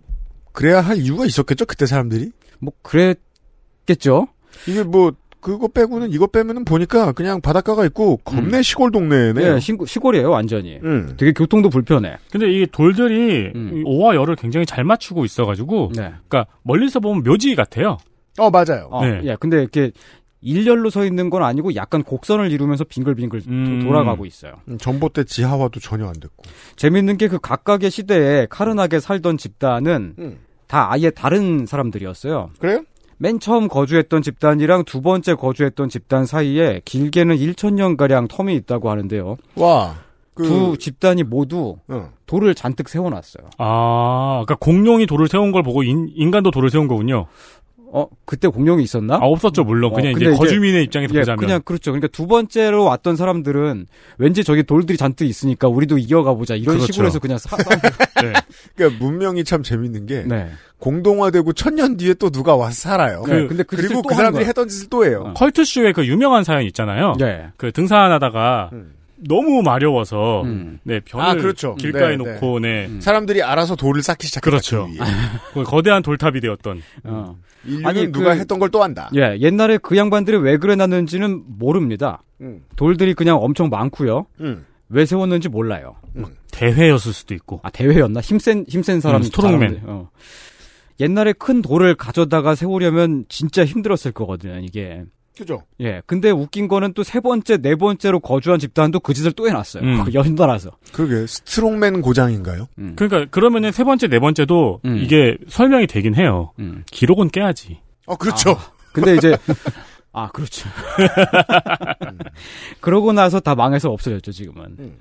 [0.52, 2.30] 그래야 할 이유가 있었겠죠 그때 사람들이.
[2.58, 3.18] 뭐 그랬
[3.86, 4.28] 겠죠.
[4.66, 9.54] 이게 뭐 그거 빼고는 이거 빼면은 보니까 그냥 바닷가가 있고 겁내 시골 동네네요.
[9.54, 10.80] 예, 시, 시골이에요, 완전히.
[10.82, 11.14] 음.
[11.16, 12.16] 되게 교통도 불편해.
[12.32, 13.70] 근데 이 돌들이 음.
[13.78, 16.12] 이 오와 열을 굉장히 잘 맞추고 있어가지고, 네.
[16.28, 17.98] 그러니까 멀리서 보면 묘지 같아요.
[18.38, 18.88] 어 맞아요.
[18.90, 19.20] 어, 네.
[19.24, 19.92] 예, 근데 이렇게
[20.42, 23.80] 일렬로 서 있는 건 아니고 약간 곡선을 이루면서 빙글빙글 도- 음.
[23.84, 24.54] 돌아가고 있어요.
[24.68, 26.42] 음, 전봇대 지하화도 전혀 안 됐고.
[26.76, 30.38] 재밌는 게 그 각각의 시대에 카르나게 살던 집단은 음.
[30.66, 32.50] 다 아예 다른 사람들이었어요.
[32.58, 32.82] 그래요?
[33.18, 39.36] 맨 처음 거주했던 집단이랑 두 번째 거주했던 집단 사이에 길게는 1천년 가량 텀이 있다고 하는데요.
[39.56, 39.96] 와.
[40.34, 42.10] 그, 두 집단이 모두 어.
[42.26, 43.46] 돌을 잔뜩 세워놨어요.
[43.56, 47.26] 아, 그러니까 공룡이 돌을 세운 걸 보고 인, 인간도 돌을 세운 거군요.
[47.98, 49.14] 어 그때 공룡이 있었나?
[49.14, 49.90] 아, 없었죠, 물론.
[49.92, 51.38] 어, 그냥 이제 근데 이제- 거주민의 입장에서 예, 보자면.
[51.38, 51.92] 그냥 그렇죠.
[51.92, 53.86] 그러니까 두 번째로 왔던 사람들은
[54.18, 56.92] 왠지 저기 돌들이 잔뜩 있으니까 우리도 이어가 보자 이런 그렇죠.
[56.92, 57.64] 식으로 해서 그냥 사, 싸,
[58.22, 58.32] 네.
[58.76, 60.50] 그러니까 문명이 참 재밌는 게 네.
[60.78, 63.22] 공동화되고 천년 뒤에 또 누가 와서 살아요.
[63.26, 64.48] 네, 근데 그 그리고 또그 사람들이 거야.
[64.48, 65.24] 했던 짓을 또 해요.
[65.28, 65.32] 어.
[65.32, 67.14] 컬투쇼의 그 유명한 사연 있잖아요.
[67.22, 67.46] 예.
[67.56, 68.92] 그 등산하다가 음.
[69.18, 70.78] 너무 마려워서 음.
[70.82, 71.74] 네 변을 아, 그렇죠.
[71.76, 74.50] 길가에 네, 놓고 네, 사람들이 알아서 돌을 쌓기 시작했다.
[74.50, 74.88] 그렇죠.
[75.52, 75.54] 그.
[75.54, 77.36] 그 거대한 돌탑이 되었던 어.
[77.64, 79.10] 인류는 아니, 누가 그- 했던 걸 또 한다.
[79.16, 82.22] 예, 옛날에 그 양반들이 왜 그래놨는지는 모릅니다.
[82.40, 82.62] 음.
[82.76, 84.26] 돌들이 그냥 엄청 많고요.
[84.40, 84.66] 음.
[84.88, 85.96] 왜 세웠는지 몰라요.
[86.52, 87.60] 대회였을 수도 있고.
[87.64, 88.20] 아 대회였나?
[88.20, 89.28] 힘센 힘센 사람 음.
[89.30, 90.10] 사람들, 어.
[91.00, 94.58] 옛날에 큰 돌을 가져다가 세우려면 진짜 힘들었을 거거든요.
[94.60, 95.02] 이게.
[95.36, 95.62] 그죠?
[95.80, 96.00] 예.
[96.06, 99.82] 근데 웃긴 거는 또 세 번째, 네 번째로 거주한 집단도 그 짓을 또 해놨어요.
[99.82, 100.04] 음.
[100.14, 100.70] 연달아서.
[100.92, 102.66] 그러게 스트롱맨 고장인가요?
[102.78, 102.94] 음.
[102.96, 104.96] 그러니까 그러면은 세 번째 네 번째도 음.
[104.98, 106.52] 이게 설명이 되긴 해요.
[106.58, 106.84] 음.
[106.90, 107.78] 기록은 깨야지.
[108.06, 108.56] 어 그렇죠.
[108.92, 109.36] 근데 이제
[110.12, 110.68] 아 그렇죠.
[112.80, 114.76] 그러고 나서 다 망해서 없어졌죠 지금은.
[114.78, 114.96] 음.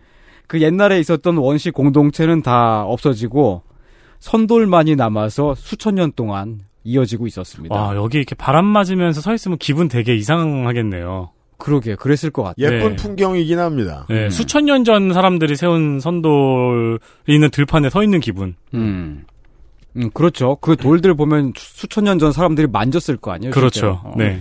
[0.47, 3.63] 그 옛날에 있었던 원시 공동체는 다 없어지고
[4.19, 7.75] 선돌만이 남아서 수천 년 동안 이어지고 있었습니다.
[7.75, 11.31] 와 여기 이렇게 바람 맞으면서 서 있으면 기분 되게 이상하겠네요.
[11.57, 12.65] 그러게 그랬을 것 같아요.
[12.65, 12.95] 예쁜 네.
[12.95, 14.05] 풍경이긴 합니다.
[14.09, 18.55] 네, 수천 년 전 사람들이 세운 선돌이 있는 들판에 서 있는 기분.
[18.73, 19.23] 음.
[19.97, 20.57] 음, 그렇죠.
[20.61, 23.51] 그 돌들 보면 수- 수천 년 전 사람들이 만졌을 거 아니에요.
[23.51, 24.01] 그렇죠.
[24.03, 24.13] 어.
[24.17, 24.39] 네.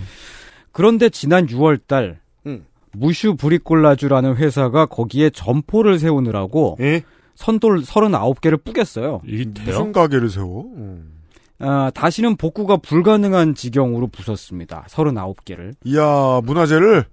[0.73, 2.65] 그런데 지난 6월 달 음.
[2.91, 7.01] 무슈 브리콜라주라는 회사가 거기에 점포를 세우느라고 예?
[7.35, 9.21] 선돌 39개를 뿌겠어요.
[9.25, 10.63] 이게 무슨 가게를 세워?
[10.75, 11.14] 음.
[11.59, 14.85] 아, 다시는 복구가 불가능한 지경으로 부쉈습니다.
[14.89, 15.73] 39개를.
[15.85, 17.05] 이야, 문화재를?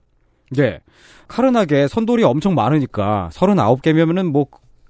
[0.50, 0.80] 네.
[1.28, 4.46] 카르나게 선돌이 엄청 많으니까 39개면은 뭐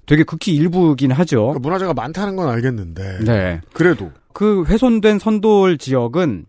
[0.07, 1.43] 되게 극히 일부긴 하죠.
[1.43, 3.19] 그러니까 문화재가 많다는 건 알겠는데.
[3.25, 3.61] 네.
[3.73, 4.11] 그래도.
[4.33, 6.47] 그 훼손된 선돌 지역은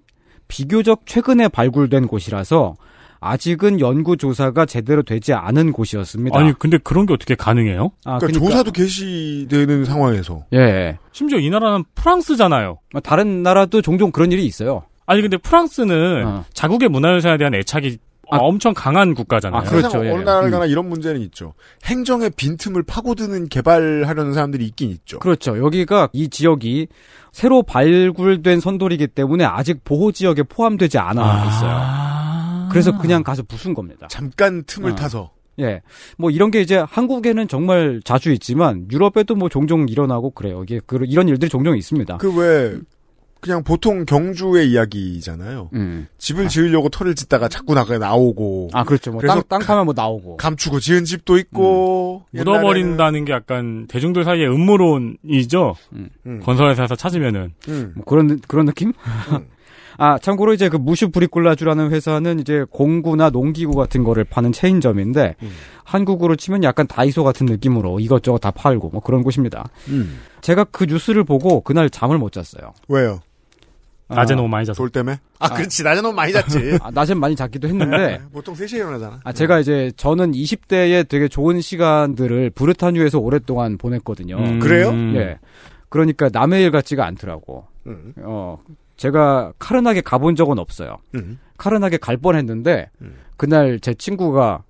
[0.48, 2.76] 비교적 최근에 발굴된 곳이라서
[3.24, 6.38] 아직은 연구 조사가 제대로 되지 않은 곳이었습니다.
[6.38, 7.92] 아니 근데 그런 게 어떻게 가능해요?
[8.06, 10.46] 아, 그러니까 그러니까- 조사도 개시되는 상황에서.
[10.54, 10.98] 예.
[11.12, 12.80] 심지어 이 나라는 프랑스잖아요.
[13.04, 14.84] 다른 나라도 종종 그런 일이 있어요.
[15.06, 17.98] 아니 근데 프랑스는 자국의 문화유산에 대한 애착이
[18.28, 19.66] 엄청 강한 국가잖아요.
[19.66, 20.12] 세상 예.
[20.12, 21.54] 어느 나라를 가나 이런 문제는 있죠.
[21.86, 25.20] 행정의 빈틈을 파고드는 개발하려는 사람들이 있긴 있죠.
[25.20, 25.58] 그렇죠.
[25.64, 26.88] 여기가 이 지역이
[27.32, 32.03] 새로 발굴된 선돌이기 때문에 아직 보호 지역에 포함되지 않아 있어요.
[32.74, 34.08] 그래서 그냥 가서 부순 겁니다.
[34.10, 34.96] 잠깐 틈을 어.
[34.96, 35.32] 타서.
[35.60, 35.82] 예.
[36.18, 40.64] 뭐 이런 게 이제 한국에는 정말 자주 있지만 유럽에도 뭐 종종 일어나고 그래요.
[40.64, 42.18] 이게 그 이런 일들이 종종 있습니다.
[42.18, 42.80] 그 왜
[43.44, 45.70] 그냥 보통 경주의 이야기잖아요.
[45.74, 46.08] 음.
[46.18, 48.70] 집을 지으려고 터를 짓다가 자꾸 나가 나오고.
[48.72, 49.12] 아 그렇죠.
[49.12, 50.38] 뭐 그래서 땅, 땅 파면 뭐 나오고.
[50.38, 52.24] 감추고 지은 집도 있고.
[52.34, 52.38] 음.
[52.38, 55.76] 묻어버린다는 게 약간 대중들 사이에 음모론이죠.
[56.42, 57.54] 건설회사에서 찾으면은
[57.96, 58.94] 뭐 그런 그런 느낌?
[59.98, 65.36] 아 참고로 이제 그 무슈 브리콜라주라는 회사는 이제 공구나 농기구 같은 거를 파는 체인점인데
[65.84, 69.66] 한국으로 치면 약간 다이소 같은 느낌으로 이것저것 다 팔고 뭐 그런 곳입니다.
[69.90, 70.20] 음.
[70.42, 72.74] 제가 그 뉴스를 보고 그날 잠을 못 잤어요.
[72.88, 73.20] 왜요?
[74.08, 74.76] 낮에 너무 많이 잤어.
[74.76, 75.20] 돌 때문에?
[75.40, 75.84] 아, 그렇지.
[75.84, 76.78] 낮에 너무 많이 잤지.
[76.84, 79.20] 아, 낮엔 많이 잤기도 했는데 보통 3시에 일어나잖아.
[79.24, 84.38] 아, 제가 이제 저는 20대에 되게 좋은 시간들을 브르타뉴에서 오랫동안 보냈거든요.
[84.38, 84.60] 음.
[84.60, 84.92] 그래요?
[85.16, 85.40] 예.
[85.90, 87.66] 그러니까 남의 일 같지가 않더라고.
[87.88, 88.14] 음.
[88.18, 88.60] 어,
[88.98, 90.98] 제가 카르나게 가본 적은 없어요.
[91.16, 91.40] 음.
[91.58, 92.90] 카르나게 갈 뻔했는데
[93.38, 94.64] 그날 제 친구가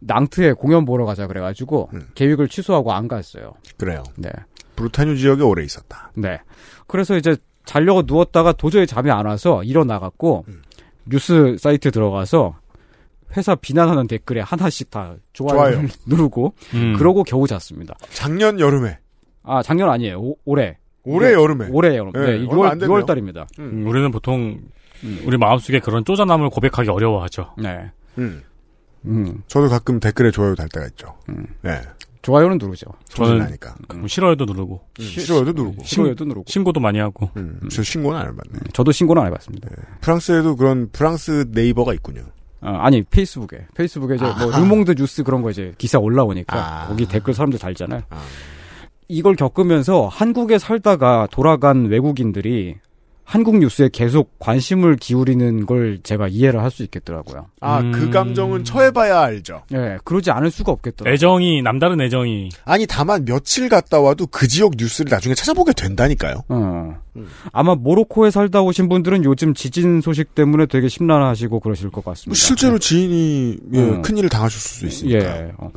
[0.00, 3.52] 낭트에 공연 보러 가자 그래가지고 계획을 취소하고 안 갔어요.
[3.76, 4.02] 그래요.
[4.16, 4.30] 네.
[4.76, 6.10] 브루타뉴 지역에 오래 있었다.
[6.14, 6.38] 네.
[6.86, 7.36] 그래서 이제
[7.66, 10.46] 자려고 누웠다가 도저히 잠이 안 와서 일어나갖고
[11.04, 12.56] 뉴스 사이트 들어가서
[13.36, 15.88] 회사 비난하는 댓글에 하나씩 다 좋아요를 좋아요.
[16.06, 16.94] 누르고 음.
[16.96, 17.94] 그러고 겨우 잤습니다.
[18.12, 18.98] 작년 여름에.
[19.42, 20.18] 아 작년 아니에요.
[20.20, 20.78] 오- 올해.
[21.04, 21.68] 올해 네, 여름에.
[21.70, 22.12] 올해 여름.
[22.12, 22.98] 네, 네, 얼마 6월 안 됐네요.
[22.98, 23.46] 6월 달입니다.
[23.58, 24.60] 음, 우리는 보통
[25.24, 27.54] 우리 마음속에 그런 쪼잔함을 고백하기 어려워하죠.
[27.58, 27.90] 네.
[28.18, 28.42] 음.
[29.06, 29.42] 음.
[29.46, 31.14] 저도 가끔 댓글에 좋아요 달 때가 있죠.
[31.62, 31.80] 네.
[32.22, 32.86] 좋아요는 누르죠.
[33.08, 33.74] 저는 나니까.
[33.94, 35.84] 음, 싫어요도 누르고 싫어요도 누르고.
[35.84, 36.44] 싫어요도 누르고.
[36.48, 37.30] 신고도 많이 하고.
[37.38, 38.60] 음, 저 신고는 안 해봤네.
[38.74, 39.70] 저도 신고는 안 해봤습니다.
[40.02, 42.24] 프랑스에도 그런 프랑스 네이버가 있군요.
[42.60, 44.58] 어, 아니 페이스북에 페이스북에 이제 뭐 아하.
[44.60, 46.88] 르몽드 뉴스 그런 거 이제 기사 올라오니까 아.
[46.88, 48.02] 거기 댓글 사람들 달잖아요.
[49.10, 52.76] 이걸 겪으면서 한국에 살다가 돌아간 외국인들이
[53.24, 57.46] 한국 뉴스에 계속 관심을 기울이는 걸 제가 이해를 할 수 있겠더라고요.
[57.60, 59.62] 아, 그 감정은 처해봐야 알죠.
[59.72, 61.12] 예, 그러지 않을 수가 없겠더라고요.
[61.14, 66.42] 애정이 남다른 애정이 아니, 다만 며칠 갔다 와도 그 지역 뉴스를 나중에 찾아보게 된다니까요.
[66.48, 66.94] 어.
[67.52, 72.36] 아마 모로코에 살다 오신 분들은 요즘 지진 소식 때문에 되게 심란하시고 그러실 것뭐 같습니다.
[72.36, 74.02] 실제로 지인이 예, 음.
[74.02, 75.18] 큰일을 당하실 수도 있으니까.
[75.18, 75.52] 예.
[75.58, 75.70] 어.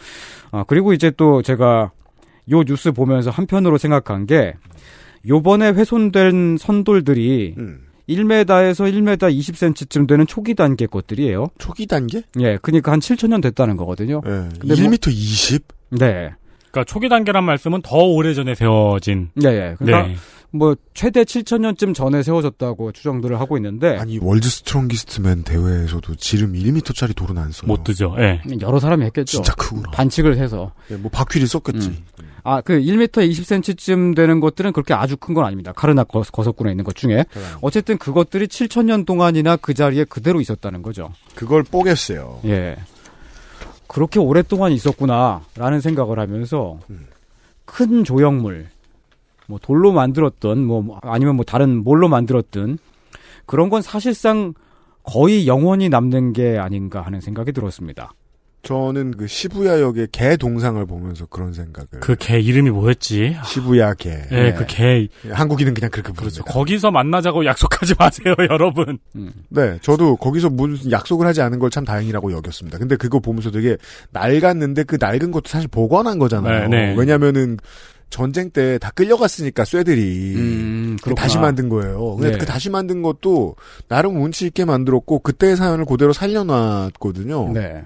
[0.51, 1.91] 아, 그리고 이제 또 제가
[2.51, 4.53] 요 뉴스 보면서 한편으로 생각한 게
[5.27, 7.79] 요번에 훼손된 선돌들이 음.
[8.09, 11.47] 1m에서 1m 20cm쯤 되는 초기 단계 것들이에요.
[11.57, 12.23] 초기 단계?
[12.39, 14.21] 예, 그러니까 한 7천년 됐다는 거거든요.
[14.25, 14.49] 예.
[14.59, 15.67] 근데 1m 20?
[15.91, 16.33] 네.
[16.71, 19.29] 그러니까 초기 단계란 말씀은 더 오래 전에 세워진.
[19.43, 19.75] 예, 예.
[19.77, 20.15] 그러니까 네.
[20.51, 27.15] 뭐 최대 7천년쯤 전에 세워졌다고 추정들을 하고 있는데 아니, World Strongest Man 대회에서도 지름 1m짜리
[27.15, 27.67] 돌은 안 써요.
[27.67, 28.15] 못 들죠.
[28.19, 28.41] 예.
[28.61, 29.37] 여러 사람이 했겠죠.
[29.37, 29.89] 진짜 크구나.
[29.91, 30.73] 반칙을 해서.
[30.91, 32.03] 예, 뭐 바퀴를 썼겠지.
[32.43, 35.71] 아, 그 1m 20cm쯤 되는 것들은 그렇게 아주 큰 건 아닙니다.
[35.71, 37.25] 카르낙 거, 거석군에 있는 것 중에.
[37.61, 41.11] 어쨌든 그것들이 7천년 동안이나 그 자리에 그대로 있었다는 거죠.
[41.35, 42.41] 그걸 뽀겠어요.
[42.45, 42.75] 예.
[43.87, 46.79] 그렇게 오랫동안 있었구나라는 생각을 하면서
[47.65, 48.67] 큰 조형물,
[49.47, 52.77] 뭐 돌로 만들었던 뭐 아니면 뭐 다른 뭘로 만들었든
[53.45, 54.53] 그런 건 사실상
[55.03, 58.13] 거의 영원히 남는 게 아닌가 하는 생각이 들었습니다.
[58.63, 61.99] 저는 그 시부야역의 개 동상을 보면서 그런 생각을.
[61.99, 63.35] 그 개 이름이 뭐였지?
[63.43, 64.11] 시부야 개.
[64.31, 65.09] 예, 그 개.
[65.29, 66.43] 한국인은 그냥 그렇게 그렇죠.
[66.43, 66.43] 부릅니다.
[66.53, 68.97] 거기서 만나자고 약속하지 마세요, 여러분.
[69.49, 72.77] 네, 저도 거기서 무슨 약속을 하지 않은 걸 참 다행이라고 여겼습니다.
[72.77, 73.75] 근데 그거 보면서 되게
[74.11, 76.69] 낡았는데 그 낡은 것도 사실 복원한 거잖아요.
[76.69, 76.95] 네, 네.
[76.97, 77.57] 왜냐면은
[78.11, 81.15] 전쟁 때 다 끌려갔으니까 쇠들이 음, 그.
[81.15, 82.15] 다시 만든 거예요.
[82.15, 82.37] 근데 네.
[82.37, 83.55] 그 다시 만든 것도
[83.89, 87.51] 나름 운치 있게 만들었고 그때의 사연을 그대로 살려놨거든요.
[87.53, 87.83] 네.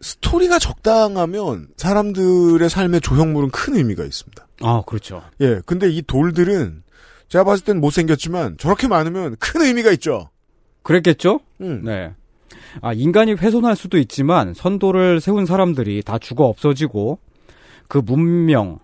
[0.00, 4.46] 스토리가 적당하면 사람들의 삶의 조형물은 큰 의미가 있습니다.
[4.62, 5.22] 아, 그렇죠.
[5.40, 6.82] 예, 근데 이 돌들은
[7.28, 10.30] 제가 봤을 땐 못생겼지만 저렇게 많으면 큰 의미가 있죠.
[10.82, 11.40] 그랬겠죠?
[11.60, 11.82] 음.
[11.84, 12.12] 네.
[12.82, 17.18] 아, 인간이 훼손할 수도 있지만 선도를 세운 사람들이 다 죽어 없어지고
[17.88, 18.78] 그 문명,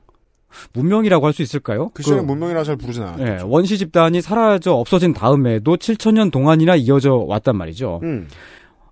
[0.72, 1.90] 문명이라고 할 수 있을까요?
[1.94, 3.26] 그 시절에 그- 문명이라 잘 부르진 않아요.
[3.26, 8.00] 예, 원시 집단이 사라져 없어진 다음에도 7천년 동안이나 이어져 왔단 말이죠.
[8.02, 8.28] 음.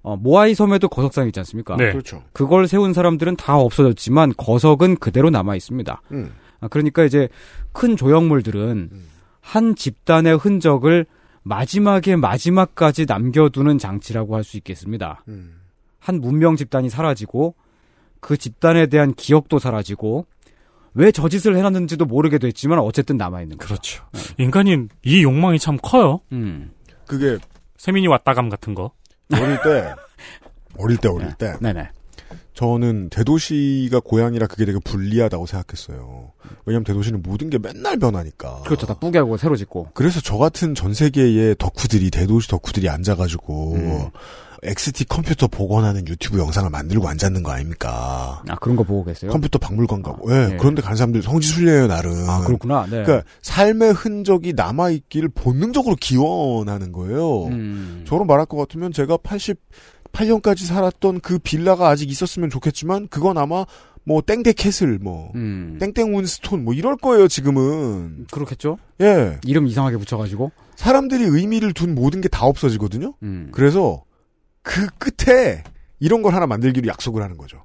[0.03, 1.77] 어, 모아이 섬에도 거석상 있지 않습니까?
[1.77, 1.93] 네.
[1.93, 2.23] 그렇죠.
[2.33, 6.03] 그걸 세운 사람들은 다 없어졌지만 거석은 그대로 남아 있습니다.
[6.13, 6.33] 음.
[6.61, 7.29] 아, 그러니까 이제
[7.73, 8.91] 큰 조형물들은
[9.41, 11.07] 한 집단의 흔적을
[11.43, 15.23] 마지막에 마지막까지 남겨두는 장치라고 할 수 있겠습니다.
[15.29, 15.61] 음.
[15.99, 17.55] 한 문명 집단이 사라지고
[18.21, 20.27] 그 집단에 대한 기억도 사라지고
[20.95, 23.69] 왜 저 짓을 해놨는지도 모르게 됐지만 어쨌든 남아있는 거죠.
[23.69, 24.05] 그렇죠.
[24.39, 26.21] 인간이 이 욕망이 참 커요.
[26.33, 26.73] 음.
[27.07, 27.39] 그게
[27.77, 28.91] 세민이 왔다감 같은 거.
[29.33, 29.95] 어릴 때,
[30.79, 31.57] 어릴 때, 어릴 때.
[31.61, 31.91] 네네.
[32.55, 36.33] 저는 대도시가 고향이라 그게 되게 불리하다고 생각했어요.
[36.67, 38.63] 왜냐면 대도시는 모든 게 맨날 변하니까.
[38.65, 38.87] 그렇죠.
[38.87, 39.89] 다 뿌개고 새로 짓고.
[39.95, 44.09] 그래서 저 같은 전 세계의 덕후들이 대도시 덕후들이 앉아가지고 음.
[44.63, 48.43] XT 컴퓨터 복원하는 유튜브 영상을 만들고 앉았는 거 아닙니까?
[48.47, 49.31] 아 그런 거 보고 계세요?
[49.31, 50.31] 컴퓨터 박물관 가고.
[50.33, 50.57] 예, 예.
[50.59, 52.29] 그런데 간 사람들 성지순례예요 나름.
[52.29, 52.85] 아 그렇구나.
[52.85, 53.03] 네.
[53.03, 57.47] 그러니까 삶의 흔적이 남아 있기를 본능적으로 기원하는 거예요.
[57.47, 58.05] 음.
[58.07, 59.17] 저로 말할 것 같으면 제가
[60.13, 63.65] 88년까지 살았던 그 빌라가 아직 있었으면 좋겠지만 그건 아마
[64.05, 65.77] 뭐 땡땡 castle 뭐 음.
[65.81, 68.27] 땡땡 운스톤 뭐 이럴 거예요 지금은.
[68.31, 68.79] 그렇겠죠.
[69.01, 69.39] 예.
[69.45, 70.51] 이름 이상하게 붙여가지고.
[70.77, 73.15] 사람들이 의미를 둔 모든 게 다 없어지거든요.
[73.23, 73.49] 음.
[73.53, 74.03] 그래서
[74.63, 75.63] 그 끝에
[75.99, 77.65] 이런 걸 하나 만들기로 약속을 하는 거죠.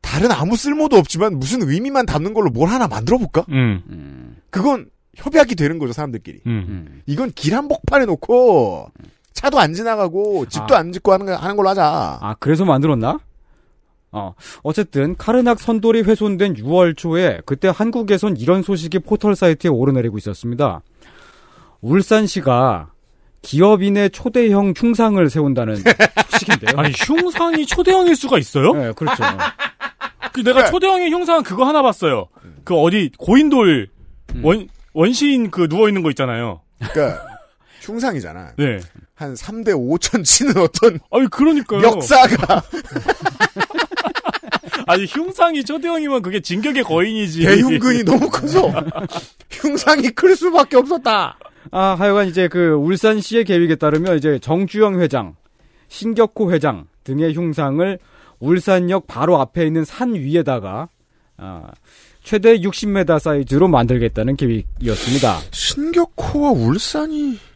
[0.00, 3.44] 다른 아무 쓸모도 없지만 무슨 의미만 담는 걸로 뭘 하나 만들어 볼까?
[3.50, 4.36] 음.
[4.48, 6.40] 그건 협약이 되는 거죠 사람들끼리.
[6.46, 7.02] 음.
[7.06, 8.90] 이건 길 한복판에 놓고
[9.32, 10.78] 차도 안 지나가고 집도 아.
[10.78, 12.18] 안 짓고 하는, 거- 하는 걸로 하자.
[12.20, 13.18] 아 그래서 만들었나?
[14.10, 20.80] 어 어쨌든 카르낙 선돌이 훼손된 6월 초에 그때 한국에선 이런 소식이 포털 사이트에 오르내리고 있었습니다.
[21.80, 22.90] 울산시가
[23.42, 25.76] 기업인의 초대형 흉상을 세운다는
[26.32, 26.76] 소식인데요.
[26.78, 28.72] 아니 흉상이 초대형일 수가 있어요?
[28.72, 29.22] 네, 그렇죠.
[30.32, 32.28] 그 내가 초대형의 흉상 그거 하나 봤어요.
[32.64, 33.88] 그 어디 고인돌
[34.42, 36.60] 원 원시인 그 누워 있는 거 있잖아요.
[36.92, 37.22] 그러니까
[37.82, 38.52] 흉상이잖아.
[38.56, 38.78] 네.
[39.18, 41.82] 한 3대 5천 치는 어떤 아니 그러니까요.
[41.82, 42.62] 역사가
[44.86, 47.42] 아니 흉상이 초대형이면 그게 진격의 거인이지.
[47.42, 48.72] 대흉근이 너무 커서
[49.50, 51.38] 흉상이 클 수밖에 없었다.
[51.70, 55.34] 아, 하여간 이제 그 울산시의 계획에 따르면 이제 정주영 회장,
[55.88, 57.98] 신격호 회장 등의 흉상을
[58.40, 60.88] 울산역 바로 앞에 있는 산 위에다가
[61.36, 61.64] 아,
[62.22, 65.40] 최대 60m 사이즈로 만들겠다는 계획이었습니다.
[65.50, 67.47] 신격호와 울산이 고-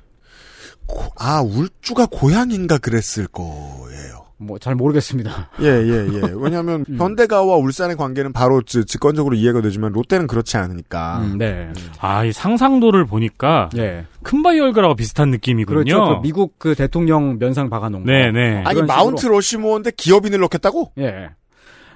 [1.19, 4.23] 아 울주가 고향인가 그랬을 거예요.
[4.39, 5.51] 뭐 잘 모르겠습니다.
[5.61, 6.21] 예, 예, 예.
[6.35, 11.21] 왜냐하면 현대가와 울산의 관계는 바로 지- 직관적으로 이해가 되지만 롯데는 그렇지 않으니까.
[11.21, 11.73] 음, 네.
[12.01, 14.05] 아, 이 상상도를 보니까 예.
[14.25, 15.85] 큰바이 얼그라고 비슷한 느낌이군요.
[15.85, 16.17] 그렇죠.
[16.17, 18.11] 그 미국 그 대통령 면상 박아놓은 거.
[18.11, 18.65] 네네.
[18.65, 19.27] 아니 그런 마운트.
[19.27, 20.91] 러시모어인데 기업인을 넣겠다고?
[20.99, 21.29] 예.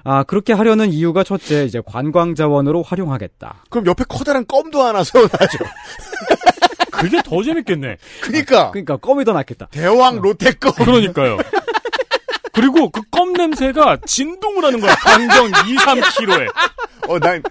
[0.05, 3.63] 아 그렇게 하려는 이유가 첫째 이제 관광 자원으로 활용하겠다.
[3.69, 5.57] 그럼 옆에 커다란 껌도 하나 세워놔죠.
[6.99, 7.97] 그게 더 재밌겠네.
[8.21, 9.67] 그니까 그러니까 껌이 더 낫겠다.
[9.71, 10.71] 대왕 롯데 껌.
[10.73, 11.37] 그러니까요.
[12.53, 14.93] 그리고 그 껌 냄새가 진동을 하는 거야.
[14.95, 16.47] 반경 2, 3km에.
[17.09, 17.41] 어, 난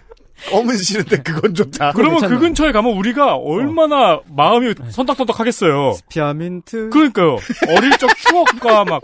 [0.50, 1.92] 껌은 싫은데 그건 좋다.
[1.92, 2.40] 그러면 그 괜찮네.
[2.40, 5.94] 근처에 가면 우리가 얼마나 마음이 선덕선덕 하겠어요.
[6.08, 6.90] 피아민트.
[6.90, 7.36] 그러니까요.
[7.76, 9.02] 어릴 적 추억과 막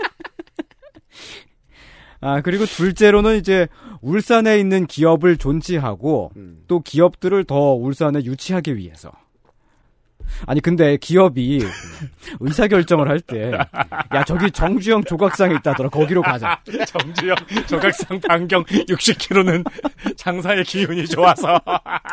[2.20, 3.66] 아, 그리고 둘째로는 이제
[4.00, 6.30] 울산에 있는 기업을 존치하고
[6.68, 9.10] 또 기업들을 더 울산에 유치하기 위해서.
[10.46, 11.64] 아니, 근데 기업이
[12.40, 15.88] 의사 결정을 할 때, 야, 저기 정주영 조각상이 있다더라.
[15.88, 16.60] 거기로 가자.
[16.86, 19.64] 정주영 조각상 반경 60km는
[20.16, 21.60] 장사의 기운이 좋아서.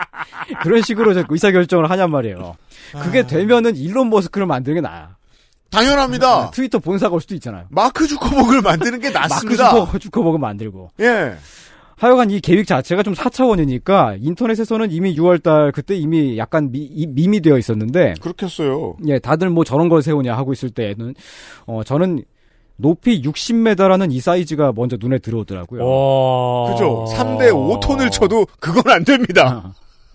[0.61, 2.55] 그런 식으로 저 의사 결정을 하냔 말이에요.
[3.01, 5.15] 그게 되면은 일론 머스크를 만드는 게 나아.
[5.71, 6.49] 당연합니다.
[6.51, 7.65] 트위터 본사가 올 수도 있잖아요.
[7.69, 9.65] 마크 주커버그를 만드는 게 낫습니다.
[9.73, 10.91] 마크 주커, 주커버그 만들고.
[10.99, 11.35] 예.
[11.99, 17.41] 하여간 이 계획 자체가 좀 4차원이니까 인터넷에서는 이미 6월달 그때 이미 약간 미, 이- 밈이
[17.41, 18.95] 되어 있었는데 그렇겠어요.
[19.07, 21.13] 예, 다들 뭐 저런 걸 세우냐 하고 있을 때는
[21.65, 22.23] 어 저는
[22.77, 25.85] 높이 60m라는 이 사이즈가 먼저 눈에 들어오더라고요.
[25.85, 26.71] 와.
[26.71, 27.05] 그죠?
[27.13, 29.63] 3대 5톤을 쳐도 그건 안 됩니다.
[29.65, 29.73] 아,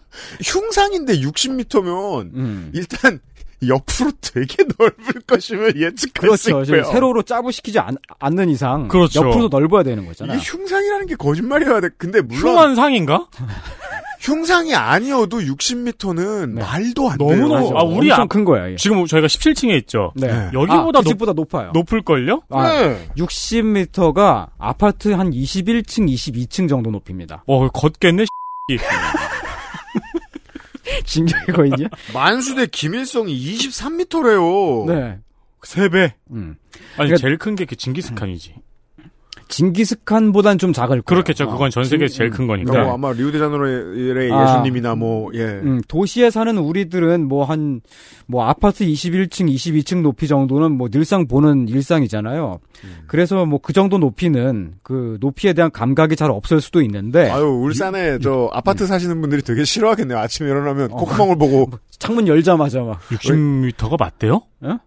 [0.43, 2.71] 흉상인데 60m면 음.
[2.73, 3.21] 일단
[3.67, 6.51] 옆으로 되게 넓을 것임을 예측할 수 그렇죠.
[6.51, 6.65] 있고요.
[6.65, 9.27] 지금 세로로 짜부시키지 않, 않는 이상 그렇죠.
[9.27, 10.39] 옆으로도 넓어야 되는 거잖아요.
[10.39, 11.89] 이게 흉상이라는 게 거짓말이어야 돼.
[11.97, 13.27] 근데 물론 흉한 상인가?
[14.21, 17.29] 흉상이 아니어도 60m는 말도 안 돼요.
[17.37, 18.69] 너무너무, 아, 우리 엄청 앞, 큰 거예요.
[18.69, 18.77] 이게.
[18.77, 20.13] 지금 저희가 17층에 있죠.
[20.17, 20.29] 네.
[20.55, 21.71] 여기보다 아, 그 집보다 높 아요.
[21.75, 22.41] 높을 걸요?
[22.49, 23.07] 아, 네.
[23.19, 27.45] 60m가 아파트 한 21층, 22층 정도 높입니다.
[27.47, 28.25] 어, 걷겠네,
[31.05, 31.89] 진격이거든요.
[32.13, 34.87] 만수대 김일성이 23m래요.
[34.93, 35.19] 네.
[35.63, 36.57] 세배 음.
[36.97, 38.55] 아니, 그러니까- 제일 큰 게 그 징기스칸이지.
[39.49, 41.03] 징기스칸보단 좀 작을 거예요.
[41.03, 41.49] 그렇겠죠.
[41.51, 42.71] 그건 전 세계에서 제일 큰 거니까.
[42.71, 44.45] 그러니까 뭐 아마 리우데자네로의 아.
[44.45, 45.43] 예수님이나 뭐 예.
[45.45, 47.81] 음, 도시에 사는 우리들은 뭐 한,
[48.27, 52.61] 뭐 아파트 21층, 22층 높이 정도는 뭐 늘상 보는 일상이잖아요.
[52.85, 52.95] 음.
[53.09, 57.31] 그래서 뭐 그 정도 높이는 그 높이에 대한 감각이 잘 없을 수도 있는데.
[57.31, 60.19] 아유 울산에 저 아파트 사시는 분들이 되게 싫어하겠네요.
[60.19, 63.01] 아침에 일어나면 콧구멍을 보고 창문 열자마자 막.
[63.09, 64.43] 60m가 맞대요?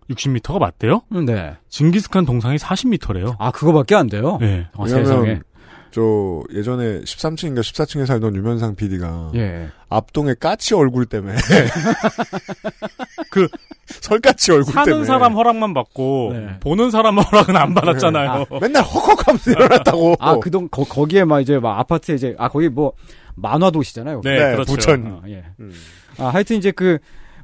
[0.09, 1.01] 60m가 맞대요?
[1.25, 1.55] 네.
[1.69, 3.35] 징기스칸 동상이 40m래요.
[3.39, 4.37] 아, 그거밖에 안 돼요?
[4.41, 4.67] 네.
[4.77, 5.19] 아, 세상에.
[5.19, 5.43] 왜냐면
[5.91, 9.69] 저 예전에 13층인가 14층에 살던 유면상 PD가 예.
[9.89, 11.35] 앞동에 까치 얼굴 때문에
[13.31, 13.47] 그
[13.85, 16.59] 설까치 얼굴 사는 때문에 사람 허락만 받고 네.
[16.59, 18.29] 보는 사람 허락은 안 받았잖아요.
[18.29, 20.15] 아, 맨날 헉헉하면서 일어났다고.
[20.19, 22.93] 아, 그동, 거, 거기에 막 이제 막 아파트에 이제, 아, 거기 뭐,
[23.35, 24.21] 만화 도시잖아요.
[24.23, 24.73] 네, 네, 그렇죠.
[24.73, 25.07] 부천.
[25.07, 25.45] 어, 예.
[25.59, 25.71] 음.
[26.19, 26.97] 아, 하여튼 이제 그,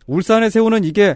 [0.08, 1.16] 울산에 세우는 이게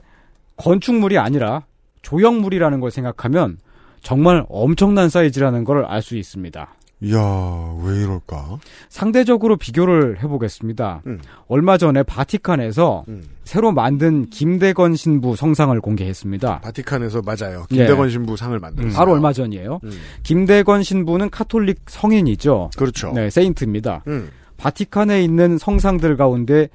[0.58, 1.66] 건축물이 아니라
[2.02, 3.58] 조형물이라는 걸 생각하면
[4.02, 6.74] 정말 엄청난 사이즈라는 걸 알 수 있습니다.
[7.02, 8.58] 이야 왜 이럴까?
[8.90, 11.04] 상대적으로 비교를 해보겠습니다.
[11.06, 11.20] 음.
[11.48, 13.06] 얼마 전에 바티칸에서
[13.44, 16.62] 새로 만든 김대건 신부 성상을 공개했습니다.
[16.62, 17.66] 바티칸에서 맞아요.
[17.70, 18.12] 김대건 예.
[18.12, 18.98] 신부 상을 만들었어요.
[18.98, 19.80] 바로 얼마 전이에요.
[19.84, 19.92] 음.
[20.24, 22.72] 김대건 신부는 카톨릭 성인이죠.
[22.76, 23.12] 그렇죠.
[23.12, 24.04] 네, saint입니다.
[24.08, 24.32] 음.
[24.58, 26.68] 바티칸에 있는 성상들 가운데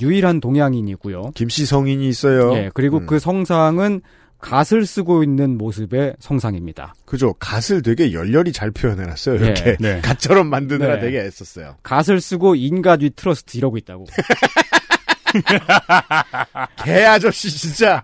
[0.00, 1.32] 유일한 동양인이고요.
[1.34, 2.54] 김씨 성인이 있어요.
[2.54, 3.06] 예, 그리고 음.
[3.06, 4.00] 그 성상은
[4.38, 6.94] 갓을 쓰고 있는 모습의 성상입니다.
[7.04, 7.32] 그죠.
[7.34, 9.40] 갓을 되게 열렬히 잘 표현해놨어요.
[9.40, 10.00] 예, 이렇게 네.
[10.02, 11.00] 갓처럼 만드느라 네.
[11.00, 11.76] 되게 애썼어요.
[11.82, 14.06] 갓을 쓰고 In God We Trust 이러고 있다고.
[16.84, 18.02] 개 아저씨 진짜.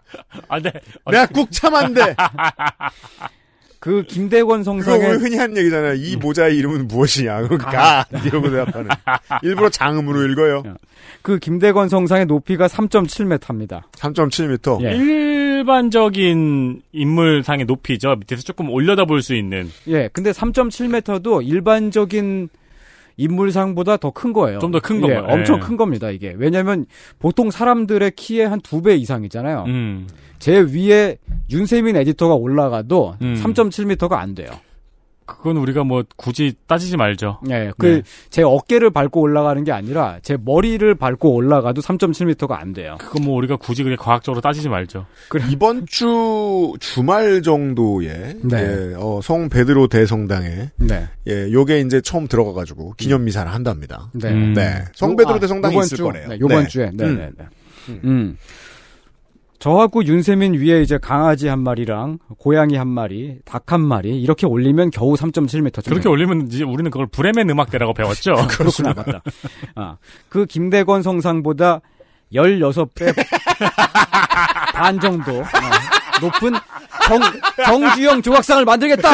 [0.49, 0.73] 아, 네.
[1.11, 2.17] 내가 꾹 참았는데.
[3.83, 5.95] 그 김대건 성상에 우리 흔히 하는 얘기잖아요.
[5.95, 7.43] 이 모자의 이름은 무엇이냐.
[7.43, 8.89] 그럼 갓 이러고 대답하는.
[9.43, 10.63] 일부러 장음으로 읽어요.
[11.23, 13.83] 그 김대건 성상의 높이가 3.7m입니다.
[13.97, 14.85] 3.7m.
[14.85, 14.95] 예.
[14.97, 18.15] 일반적인 인물상의 높이죠.
[18.21, 19.69] 밑에서 조금 올려다 볼 수 있는.
[19.89, 22.51] 예, 근데 3.7m도 일반적인
[23.17, 24.59] 인물상보다 더 큰 거예요.
[24.59, 25.27] 좀 더큰 예, 건가요?
[25.29, 25.61] 엄청 예.
[25.61, 26.35] 큰 겁니다, 이게.
[26.37, 26.87] 왜냐면
[27.19, 29.65] 보통 사람들의 키의 한 두 배 이상이잖아요.
[29.69, 30.07] 음.
[30.39, 31.19] 제 위에
[31.51, 33.35] 윤세민 에디터가 올라가도 음.
[33.43, 34.51] 3.7m가 안 돼요.
[35.27, 37.39] 그건 우리가 뭐 굳이 따지지 말죠.
[37.51, 42.97] 예, 그제 어깨를 밟고 올라가는 게 아니라 제 머리를 밟고 올라가도 3.7m가 안 돼요.
[43.01, 45.07] 그건 뭐 우리가 굳이 그게 과학적으로 따지지 말죠.
[45.51, 48.57] 이번 주 주말 정도에 네.
[48.63, 51.09] 예, 어, 성 베드로 대성당에 네.
[51.29, 54.11] 예, 요게 이제 처음 들어가 가지고 기념 미사를 한답니다.
[54.13, 54.29] 네.
[54.31, 54.53] 음.
[54.55, 54.85] 네.
[54.95, 56.29] 성 베드로 요- 아, 대성당이 있을 주, 거래요.
[56.29, 56.69] 네, 요번 네.
[56.69, 56.91] 주에.
[56.93, 57.17] 네, 음.
[57.17, 57.99] 네, 네.
[58.05, 58.37] 음.
[59.67, 64.91] 저하고 윤세민 위에 이제 강아지 한 마리랑 고양이 한 마리, 닭 한 마리 이렇게 올리면
[64.91, 65.89] 겨우 3.7m.
[65.89, 68.35] 그렇게 올리면 이제 우리는 그걸 브레멘 음악대라고 배웠죠.
[68.51, 69.23] 그렇구나, 맞다.
[69.77, 69.97] 아,
[70.29, 71.81] 그 김대건 성상보다
[72.33, 73.15] 16배
[74.75, 75.45] 반 정도 어,
[76.21, 76.53] 높은
[77.07, 77.21] 정,
[77.65, 79.11] 정주영 조각상을 만들겠다!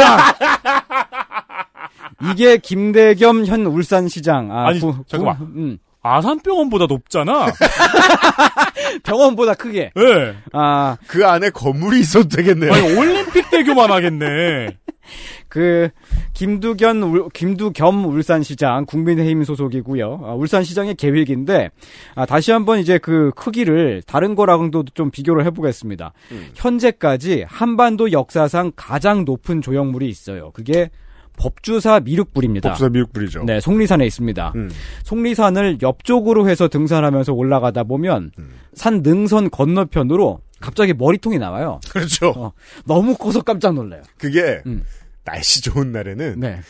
[2.33, 4.51] 이게 김대겸 현 울산시장.
[4.51, 5.37] 아, 아니, 구- 잠깐만.
[5.37, 5.79] 구- 음,
[6.17, 7.47] 아산병원보다 높잖아.
[9.03, 9.91] 병원보다 크게.
[9.95, 10.35] 네.
[10.53, 12.73] 아, 그 안에 건물이 있어도 되겠네요.
[12.73, 14.77] 아니, 올림픽 대교만 하겠네.
[15.49, 15.89] 그
[16.35, 20.21] 김두견 울- 김두겸 울산시장 국민의힘 소속이고요.
[20.25, 21.71] 아, 울산시장의 계획인데
[22.15, 26.13] 아, 다시 한번 이제 그 크기를 다른 거랑도 좀 비교를 해보겠습니다.
[26.55, 30.51] 현재까지 한반도 역사상 가장 높은 조형물이 있어요.
[30.53, 30.91] 그게
[31.39, 32.69] 법주사 미륵불입니다.
[32.71, 33.45] 법사 미륵불이죠.
[33.45, 34.53] 네, 속리산에 있습니다.
[34.57, 34.71] 음.
[35.05, 38.33] 속리산을 옆쪽으로 해서 등산하면서 올라가다 보면
[38.75, 41.81] 산 능선 건너편으로 갑자기 머리통이 나와요.
[41.91, 42.31] 그렇죠.
[42.37, 42.53] 어,
[42.85, 44.03] 너무 커서 깜짝 놀라요.
[44.19, 44.83] 그게 음.
[45.25, 46.61] 날씨 좋은 날에는 네.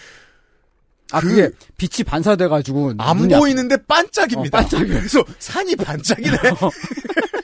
[1.11, 2.93] 아, 그- 그, 게 빛이 반사돼가지고.
[2.99, 4.59] 안 보이는데 반짝입니다.
[4.59, 4.89] 어, 반짝여요.
[4.99, 6.37] 그래서 산이 반짝이네.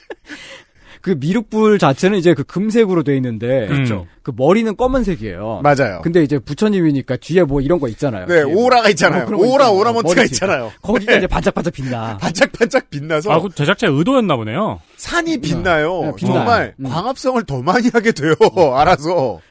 [1.05, 3.67] 그 미륵불 자체는 이제 그 금색으로 돼 있는데.
[3.67, 4.07] 그렇죠.
[4.23, 5.61] 그 머리는 검은색이에요.
[5.61, 6.01] 맞아요.
[6.01, 8.25] 근데 이제 부처님이니까 뒤에 뭐 이런 거 있잖아요.
[8.25, 8.63] 네, 뭐.
[8.65, 9.27] 오라가 있잖아요.
[9.27, 10.25] 거 오라 뒤에.
[10.25, 10.71] 있잖아요.
[10.81, 11.17] 거기가 네.
[11.19, 12.17] 이제 반짝반짝 빛나.
[12.17, 14.79] 반짝반짝 빛나서 아, 그 제작자의 의도였나 보네요.
[14.97, 16.01] 산이 빛나요.
[16.05, 16.39] 네, 빛나요.
[16.39, 16.85] 정말 음.
[16.89, 18.33] 광합성을 더 많이 하게 돼요.
[18.75, 19.41] 알아서.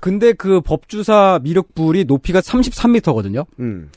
[0.00, 3.46] 근데 그 법주사 미륵불이 높이가 33m거든요.
[3.60, 3.88] 음.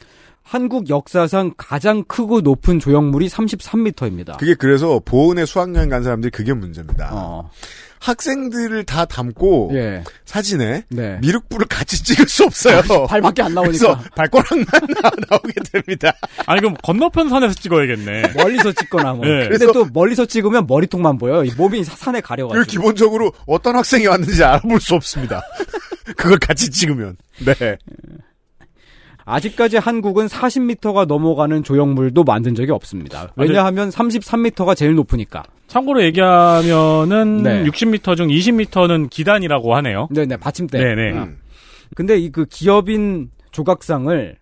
[0.49, 4.37] 한국 역사상 가장 크고 높은 조형물이 33m입니다.
[4.37, 7.09] 그게 그래서 보은에 수학여행 간 사람들이 그게 문제입니다.
[7.11, 7.49] 어.
[7.99, 10.03] 학생들을 다 담고 예.
[10.23, 11.17] 사진에 네.
[11.19, 12.81] 미륵불을 같이 찍을 수 없어요.
[13.07, 14.01] 발밖에 안 나오니까.
[14.15, 16.13] 나- 나오게 됩니다.
[16.45, 18.33] 아니 그럼 건너편 산에서 찍어야겠네.
[18.37, 19.25] 멀리서 찍거나 뭐.
[19.25, 19.49] 네.
[19.49, 21.43] 근데 또 멀리서 찍으면 머리통만 보여.
[21.43, 22.63] 이 몸이 사- 산에 가려가지고.
[22.71, 25.41] 기본적으로 어떤 학생이 왔는지 알아볼 수 없습니다.
[26.15, 27.17] 그걸 같이 찍으면.
[27.43, 27.77] 네.
[29.27, 33.31] 아직까지 한국은 40m가 넘어가는 조형물도 만든 적이 없습니다.
[33.35, 35.43] 왜냐하면 33m가 제일 높으니까.
[35.67, 37.63] 참고로 얘기하면은 네.
[37.65, 40.07] 60m 중 20m는 기단이라고 하네요.
[40.11, 40.77] 네네, 받침대.
[40.79, 41.11] 네네.
[41.11, 41.37] 음.
[41.95, 44.37] 근데 이 그 기업인 조각상을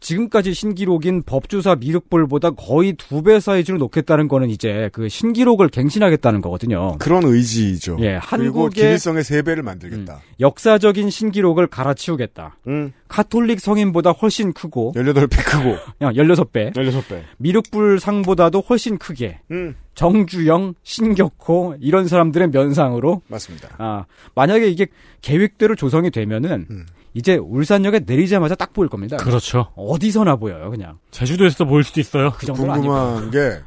[0.00, 6.96] 지금까지 신기록인 법주사 미륵볼보다 거의 두 배 사이즈로 놓겠다는 거는 이제 그 신기록을 갱신하겠다는 거거든요.
[6.98, 7.96] 그런 의지이죠.
[8.00, 10.20] 예, 그리고 한국의- 기밀성의 세 배를 만들겠다.
[10.38, 12.58] 역사적인 신기록을 갈아치우겠다.
[12.68, 12.92] 음.
[13.08, 15.70] 카톨릭 성인보다 훨씬 크고 18배 크고
[16.02, 16.74] 야, 16배.
[16.74, 17.22] 16배.
[17.38, 19.74] 미륵불 상보다도 훨씬 크게 음.
[19.94, 23.70] 정주영, 신격호 이런 사람들의 면상으로 맞습니다.
[23.78, 24.04] 아,
[24.36, 24.86] 만약에 이게
[25.22, 26.86] 계획대로 조성이 되면은 음.
[27.14, 29.16] 이제 울산역에 내리자마자 딱 보일 겁니다.
[29.16, 29.68] 그렇죠.
[29.76, 30.98] 어디서나 보여요, 그냥.
[31.10, 32.30] 제주도에서도 보일 수도 있어요.
[32.36, 33.58] 그 정도는 아니고 궁금한 게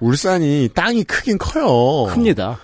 [0.00, 2.06] 울산이 땅이 크긴 커요.
[2.12, 2.58] 큽니다.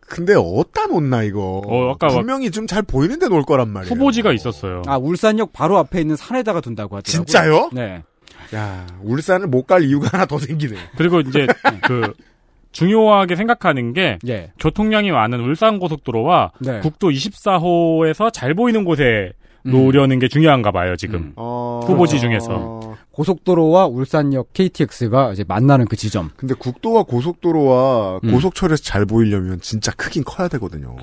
[0.00, 1.62] 근데 어디다 놓나 이거.
[1.64, 3.94] 어, 아까 막- 분명히 좀 잘 보이는 데 놓을 거란 말이에요.
[3.94, 4.82] 후보지가 있었어요.
[4.86, 7.24] 아, 울산역 바로 앞에 있는 산에다가 둔다고 하더라고요.
[7.26, 7.70] 진짜요?
[7.72, 8.02] 네.
[8.54, 10.76] 야, 울산을 못 갈 이유가 하나 더 생기네.
[10.96, 11.46] 그리고 이제
[11.86, 12.12] 그
[12.72, 14.50] 중요하게 생각하는 게 예.
[14.58, 16.80] 교통량이 많은 울산 고속도로와 네.
[16.80, 19.39] 국도 24호에서 잘 보이는 곳에 음.
[19.64, 21.20] 놓으려는 게 중요한가 봐요, 지금.
[21.20, 21.32] 음.
[21.36, 21.80] 어...
[21.86, 22.96] 후보지 중에서.
[23.10, 26.30] 고속도로와 울산역 KTX가 이제 만나는 그 지점.
[26.36, 28.32] 근데 국도와 고속도로와 음.
[28.32, 30.96] 고속철에서 잘 보이려면 진짜 크긴 커야 되거든요.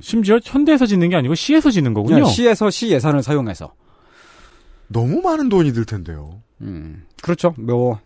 [0.00, 2.16] 심지어 현대에서 짓는 게 아니고 시에서 짓는 거군요.
[2.16, 3.72] 그냥 시에서 시 예산을 사용해서.
[4.88, 6.40] 너무 많은 돈이 들 텐데요.
[6.60, 7.04] 음.
[7.22, 7.54] 그렇죠.
[7.58, 7.98] 뭐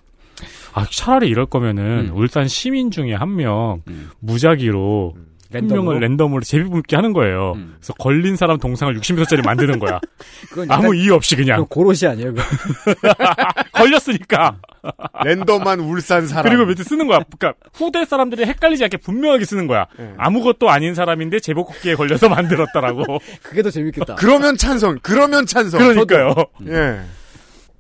[0.72, 2.16] 아, 차라리 이럴 거면은 음.
[2.16, 4.10] 울산 시민 중에 한명 음.
[4.20, 5.24] 무작위로 한
[5.54, 5.82] 랜덤으로?
[5.82, 7.52] 명을 랜덤으로 제비 뽑기 하는 거예요.
[7.56, 7.74] 음.
[7.78, 10.00] 그래서 걸린 사람 동상을 60m짜리 만드는 거야.
[10.50, 12.34] 그건 아무 이유 없이 그냥 그거 고로시 아니에요?
[13.72, 14.58] 걸렸으니까.
[15.24, 16.50] 랜덤한 울산 사람.
[16.50, 17.20] 그리고 밑에 쓰는 거야.
[17.38, 19.86] 그러니까 후대 사람들이 헷갈리지 않게 분명하게 쓰는 거야.
[19.98, 20.12] 네.
[20.18, 23.18] 아무것도 아닌 사람인데 제복호기에 걸려서 만들었다라고.
[23.42, 24.16] 그게 더 재밌겠다.
[24.16, 24.98] 그러면 찬성.
[25.02, 25.80] 그러면 찬성.
[25.80, 26.34] 그러니까요.
[26.66, 27.00] 예.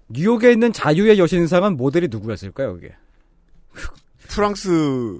[0.08, 2.94] 뉴욕에 있는 자유의 여신상은 모델이 누구였을까요, 그게?
[4.28, 5.18] 프랑스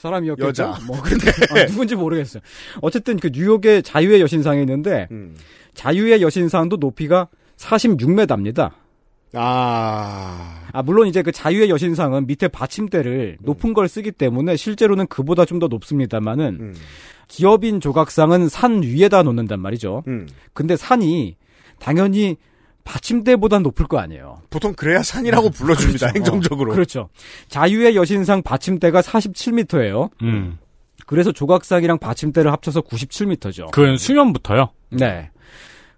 [0.00, 0.48] 사람이었겠죠.
[0.48, 0.78] 여자.
[0.86, 1.30] 뭐 근데
[1.68, 2.42] 누군지 모르겠어요.
[2.80, 5.36] 어쨌든 그 뉴욕의 자유의 여신상이 있는데 음.
[5.74, 7.28] 자유의 여신상도 높이가
[7.58, 8.72] 46m입니다.
[9.34, 10.68] 아.
[10.72, 15.60] 아 물론 이제 그 자유의 여신상은 밑에 받침대를 높은 걸 쓰기 때문에 실제로는 그보다 좀
[15.60, 16.74] 더 높습니다만은 음.
[17.28, 20.02] 기업인 조각상은 산 위에다 놓는단 말이죠.
[20.08, 20.26] 음.
[20.54, 21.36] 근데 산이
[21.78, 22.38] 당연히
[22.90, 24.42] 받침대보다 높을 거 아니에요.
[24.50, 26.10] 보통 그래야 산이라고 불러줍니다.
[26.10, 26.16] 그렇죠.
[26.16, 26.72] 행정적으로.
[26.72, 27.08] 어, 그렇죠.
[27.48, 30.10] 자유의 여신상 받침대가 47m예요.
[30.22, 30.58] 음.
[31.06, 33.70] 그래서 조각상이랑 받침대를 합쳐서 97m죠.
[33.70, 34.70] 그건 수면부터요.
[34.90, 35.30] 네.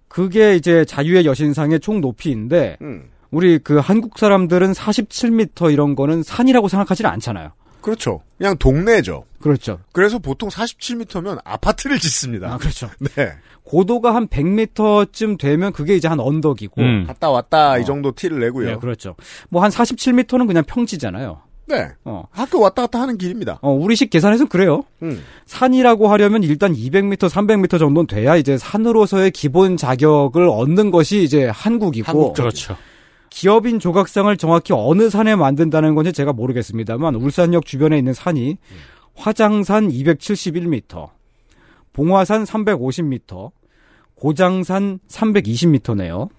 [0.07, 3.09] 그게 이제 자유의 여신상의 총 높이인데 음.
[3.31, 7.53] 우리 그 한국 사람들은 47m 이런 거는 산이라고 생각하지는 않잖아요.
[7.83, 8.21] 그렇죠.
[8.37, 9.25] 그냥 동네죠.
[9.39, 9.79] 그렇죠.
[9.91, 12.51] 그래서 보통 47m면 아파트를 짓습니다.
[12.53, 12.89] 아, 그렇죠.
[13.15, 13.33] 네.
[13.63, 16.81] 고도가 한 100m쯤 되면 그게 이제 한 언덕이고.
[16.81, 17.03] 음.
[17.07, 17.85] 갔다 왔다 이 어.
[17.85, 18.69] 정도 티를 내고요.
[18.71, 19.15] 네, 그렇죠.
[19.49, 21.41] 뭐 한 47m는 그냥 평지잖아요.
[21.65, 21.87] 네.
[22.03, 22.25] 어.
[22.31, 23.59] 학교 왔다 갔다 하는 길입니다.
[23.61, 24.83] 어, 우리식 계산해서는 그래요.
[25.01, 25.23] 음.
[25.45, 32.05] 산이라고 하려면 일단 200m, 300m 정도는 돼야 이제 산으로서의 기본 자격을 얻는 것이 이제 한국이고.
[32.05, 32.43] 한국적.
[32.43, 32.75] 그렇죠.
[33.33, 38.57] 기업인 조각상을 정확히 어느 산에 만든다는 건지 제가 모르겠습니다만 울산역 주변에 있는 산이
[39.15, 41.09] 화장산 271m,
[41.93, 43.49] 봉화산 350m,
[44.13, 46.29] 고장산 320m네요.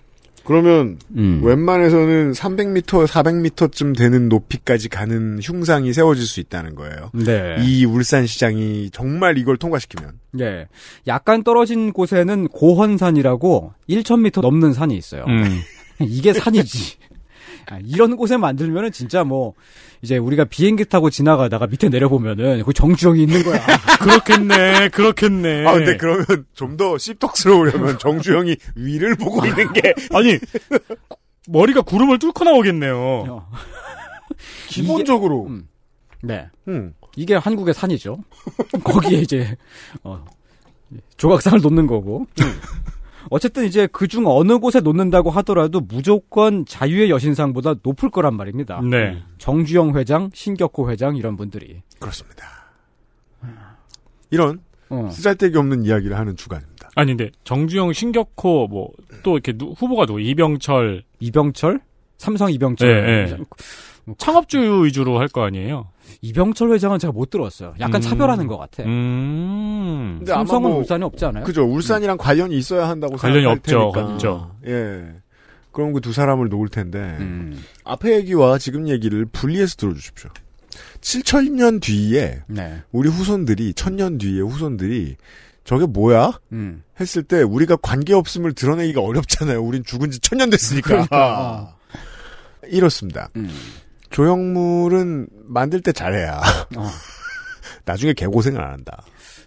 [0.45, 1.41] 그러면 음.
[1.43, 7.11] 웬만해서는 300m, 400m쯤 되는 높이까지 가는 흉상이 세워질 수 있다는 거예요.
[7.13, 7.57] 네.
[7.61, 10.69] 이 울산 시장이 정말 이걸 통과시키면 예.
[11.09, 15.25] 약간 떨어진 곳에는 고헌산이라고 1,000m 넘는 산이 있어요.
[15.27, 15.43] 음.
[16.01, 16.97] 이게 산이지.
[17.71, 19.55] 아, 이런 곳에 만들면은 진짜 뭐
[20.03, 23.59] 이제 우리가 비행기 타고 지나가다가 밑에 내려보면은 그 정주영이 있는 거야.
[24.01, 24.89] 그렇겠네.
[24.91, 25.67] 그렇겠네.
[25.67, 30.39] 아 근데 그러면 좀 더 씹덕스러우려면 정주영이 위를 보고 있는 게 아니
[31.49, 32.97] 머리가 구름을 뚫고 나오겠네요.
[32.99, 33.49] 어.
[34.69, 35.69] 기본적으로 음.
[36.23, 36.49] 네.
[36.69, 36.93] 음.
[37.17, 38.19] 이게 한국의 산이죠.
[38.83, 39.57] 거기에 이제
[40.03, 40.25] 어,
[41.17, 42.27] 조각상을 놓는 거고.
[43.31, 48.81] 어쨌든 이제 그중 어느 곳에 놓는다고 하더라도 무조건 자유의 여신상보다 높을 거란 말입니다.
[48.83, 49.23] 네.
[49.39, 51.83] 정주영 회장, 신격호 회장 이런 분들이.
[52.01, 52.47] 그렇습니다.
[54.31, 54.61] 이런
[54.91, 55.09] 어.
[55.13, 56.91] 쓰잘데기 없는 이야기를 하는 주간입니다.
[56.97, 58.91] 아니 근데 정주영, 신격호 뭐
[59.23, 60.21] 또 이렇게 누- 후보가 누구?
[60.21, 61.81] 이병철, 이병철?
[62.19, 62.89] 삼성 이병철.
[62.89, 63.39] 예, 예.
[64.19, 65.89] 창업주 위주로 할 거 아니에요?
[66.23, 67.75] 이병철 회장은 제가 못 들었어요.
[67.81, 68.01] 약간 음.
[68.01, 68.83] 차별하는 것 같아.
[68.85, 70.23] 음.
[70.27, 71.45] 삼성은 뭐- 울산이 없지 않아요?
[71.45, 71.65] 그죠.
[71.65, 73.93] 울산이랑 관련이 있어야 한다고 관련이 없죠.
[73.95, 74.13] 테니까.
[74.13, 74.57] 없죠.
[74.67, 75.05] 예.
[75.73, 77.61] 그럼 그 두 사람을 놓을 텐데 음.
[77.85, 80.31] 앞에 얘기와 지금 얘기를 분리해서 들어주십시오.
[81.01, 82.83] 7천년 뒤에 네.
[82.93, 85.17] 우리 후손들이 천년 뒤에 후손들이
[85.65, 86.39] 저게 뭐야?
[86.53, 86.83] 음.
[87.01, 89.63] 했을 때 우리가 관계 없음을 드러내기가 어렵잖아요.
[89.63, 90.89] 우린 죽은 지 천년 됐으니까.
[90.89, 91.77] 그러니까,
[92.69, 93.29] 이렇습니다.
[93.37, 93.51] 음.
[94.15, 96.41] 조형물은 만들 때 잘해야
[96.77, 96.89] 어.
[97.85, 99.05] 나중에 개고생을 안 한다.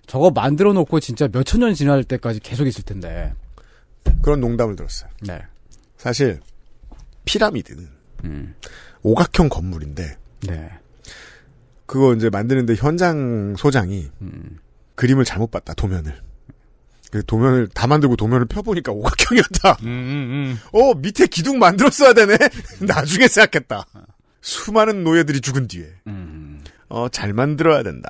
[0.08, 3.34] 저거 만들어 놓고 진짜 몇천 년 지날 때까지 계속 있을 텐데.
[4.22, 5.10] 그런 농담을 들었어요.
[5.22, 5.42] 네.
[5.98, 6.42] 사실
[7.24, 7.88] 피라미드는
[8.26, 8.56] 음.
[9.04, 10.70] 오각형 건물인데 네.
[11.86, 14.60] 그거 이제 만드는데 현장 소장이 음.
[14.96, 16.22] 그림을 잘못 봤다 도면을.
[17.10, 19.78] 그 도면을 다 만들고 도면을 펴보니까 오각형이었다.
[19.84, 22.38] 음, 음, 어 밑에 기둥 만들었어야 되네.
[22.86, 23.86] 나중에 생각했다.
[24.42, 26.64] 수많은 노예들이 죽은 뒤에 음.
[26.90, 28.10] 어 잘 만들어야 된다.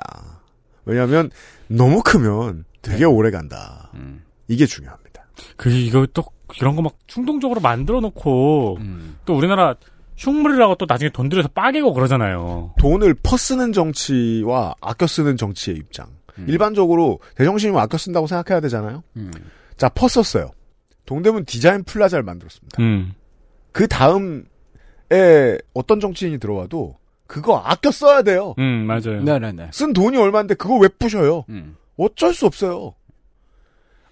[0.84, 1.30] 왜냐하면
[1.68, 3.90] 너무 크면 되게 오래 간다.
[3.94, 4.22] 음.
[4.46, 5.26] 이게 중요합니다.
[5.56, 6.24] 그 이거 또
[6.56, 9.16] 이런 거 막 충동적으로 만들어 놓고 음.
[9.24, 9.74] 또 우리나라
[10.16, 12.74] 흉물이라고 또 나중에 돈 들여서 빠개고 그러잖아요.
[12.78, 16.06] 돈을 퍼 쓰는 정치와 아껴 쓰는 정치의 입장.
[16.38, 16.46] 음.
[16.48, 19.02] 일반적으로 제정신이면 아껴 쓴다고 생각해야 되잖아요.
[19.16, 19.30] 음.
[19.76, 20.50] 자, 퍼 썼어요.
[21.06, 22.82] 동대문 디자인 플라자를 만들었습니다.
[22.82, 23.12] 음.
[23.72, 24.44] 그 다음
[25.12, 26.96] 에 어떤 정치인이 들어와도
[27.26, 28.54] 그거 아껴 써야 돼요.
[28.58, 29.22] 음, 맞아요.
[29.22, 29.70] 네네네.
[29.72, 31.44] 쓴 돈이 얼마인데 그거 왜 부셔요?
[31.48, 31.76] 음.
[31.96, 32.94] 어쩔 수 없어요.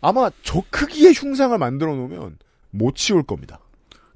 [0.00, 2.38] 아마 저 크기의 흉상을 만들어 놓으면
[2.70, 3.58] 못 치울 겁니다.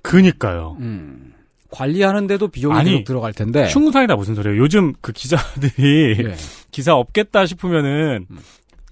[0.03, 0.77] 그니까요.
[0.81, 1.35] 음.
[1.71, 3.69] 관리하는데도 비용이 아니, 계속 들어갈 텐데.
[3.69, 4.59] 흉상이다 무슨 소리예요?
[4.61, 6.35] 요즘 그 기자들이 예.
[6.73, 8.27] 기사 없겠다 싶으면은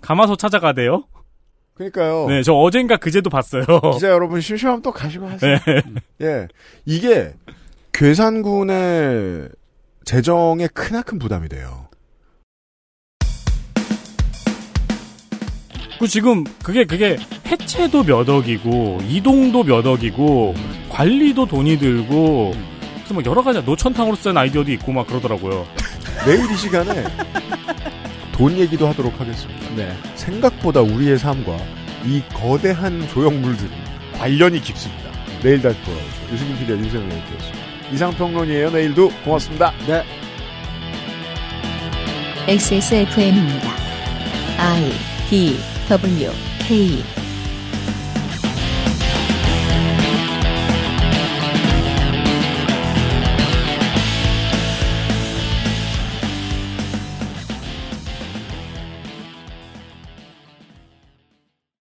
[0.00, 1.04] 가마솥 찾아가대요.
[1.74, 2.26] 그러니까요.
[2.28, 3.64] 네, 저 어젠가 그제도 봤어요.
[3.94, 5.58] 기자 여러분 심심하면 또 가시고 하세요.
[5.66, 5.82] 네.
[6.22, 6.48] 예.
[6.86, 7.34] 이게
[7.92, 9.48] 괴산군의
[10.04, 11.88] 재정에 크나큰 부담이 돼요.
[15.98, 17.16] 그 지금 그게 그게
[17.46, 20.54] 해체도 몇 억이고 이동도 몇 억이고
[20.90, 22.52] 관리도 돈이 들고
[22.94, 25.66] 그래서 뭐 여러 가지 노천탕으로 쓴 아이디어도 있고 막 그러더라고요.
[26.24, 27.04] 내일 이 시간에
[28.32, 29.74] 돈 얘기도 하도록 하겠습니다.
[29.74, 29.92] 네.
[30.14, 31.56] 생각보다 우리의 삶과
[32.04, 33.70] 이 거대한 조형물들은
[34.18, 35.10] 관련이 깊습니다.
[35.42, 36.32] 내일 다시 돌아오죠.
[36.32, 37.57] 유승균 PD와 윤세민 에디터였습니다.
[37.92, 38.70] 이상평론이에요.
[38.70, 39.72] 내일도 고맙습니다.
[39.86, 40.04] 네.
[42.46, 43.70] XSFM입니다.
[44.58, 44.90] I
[45.28, 45.56] D
[45.88, 46.30] W
[46.60, 47.02] K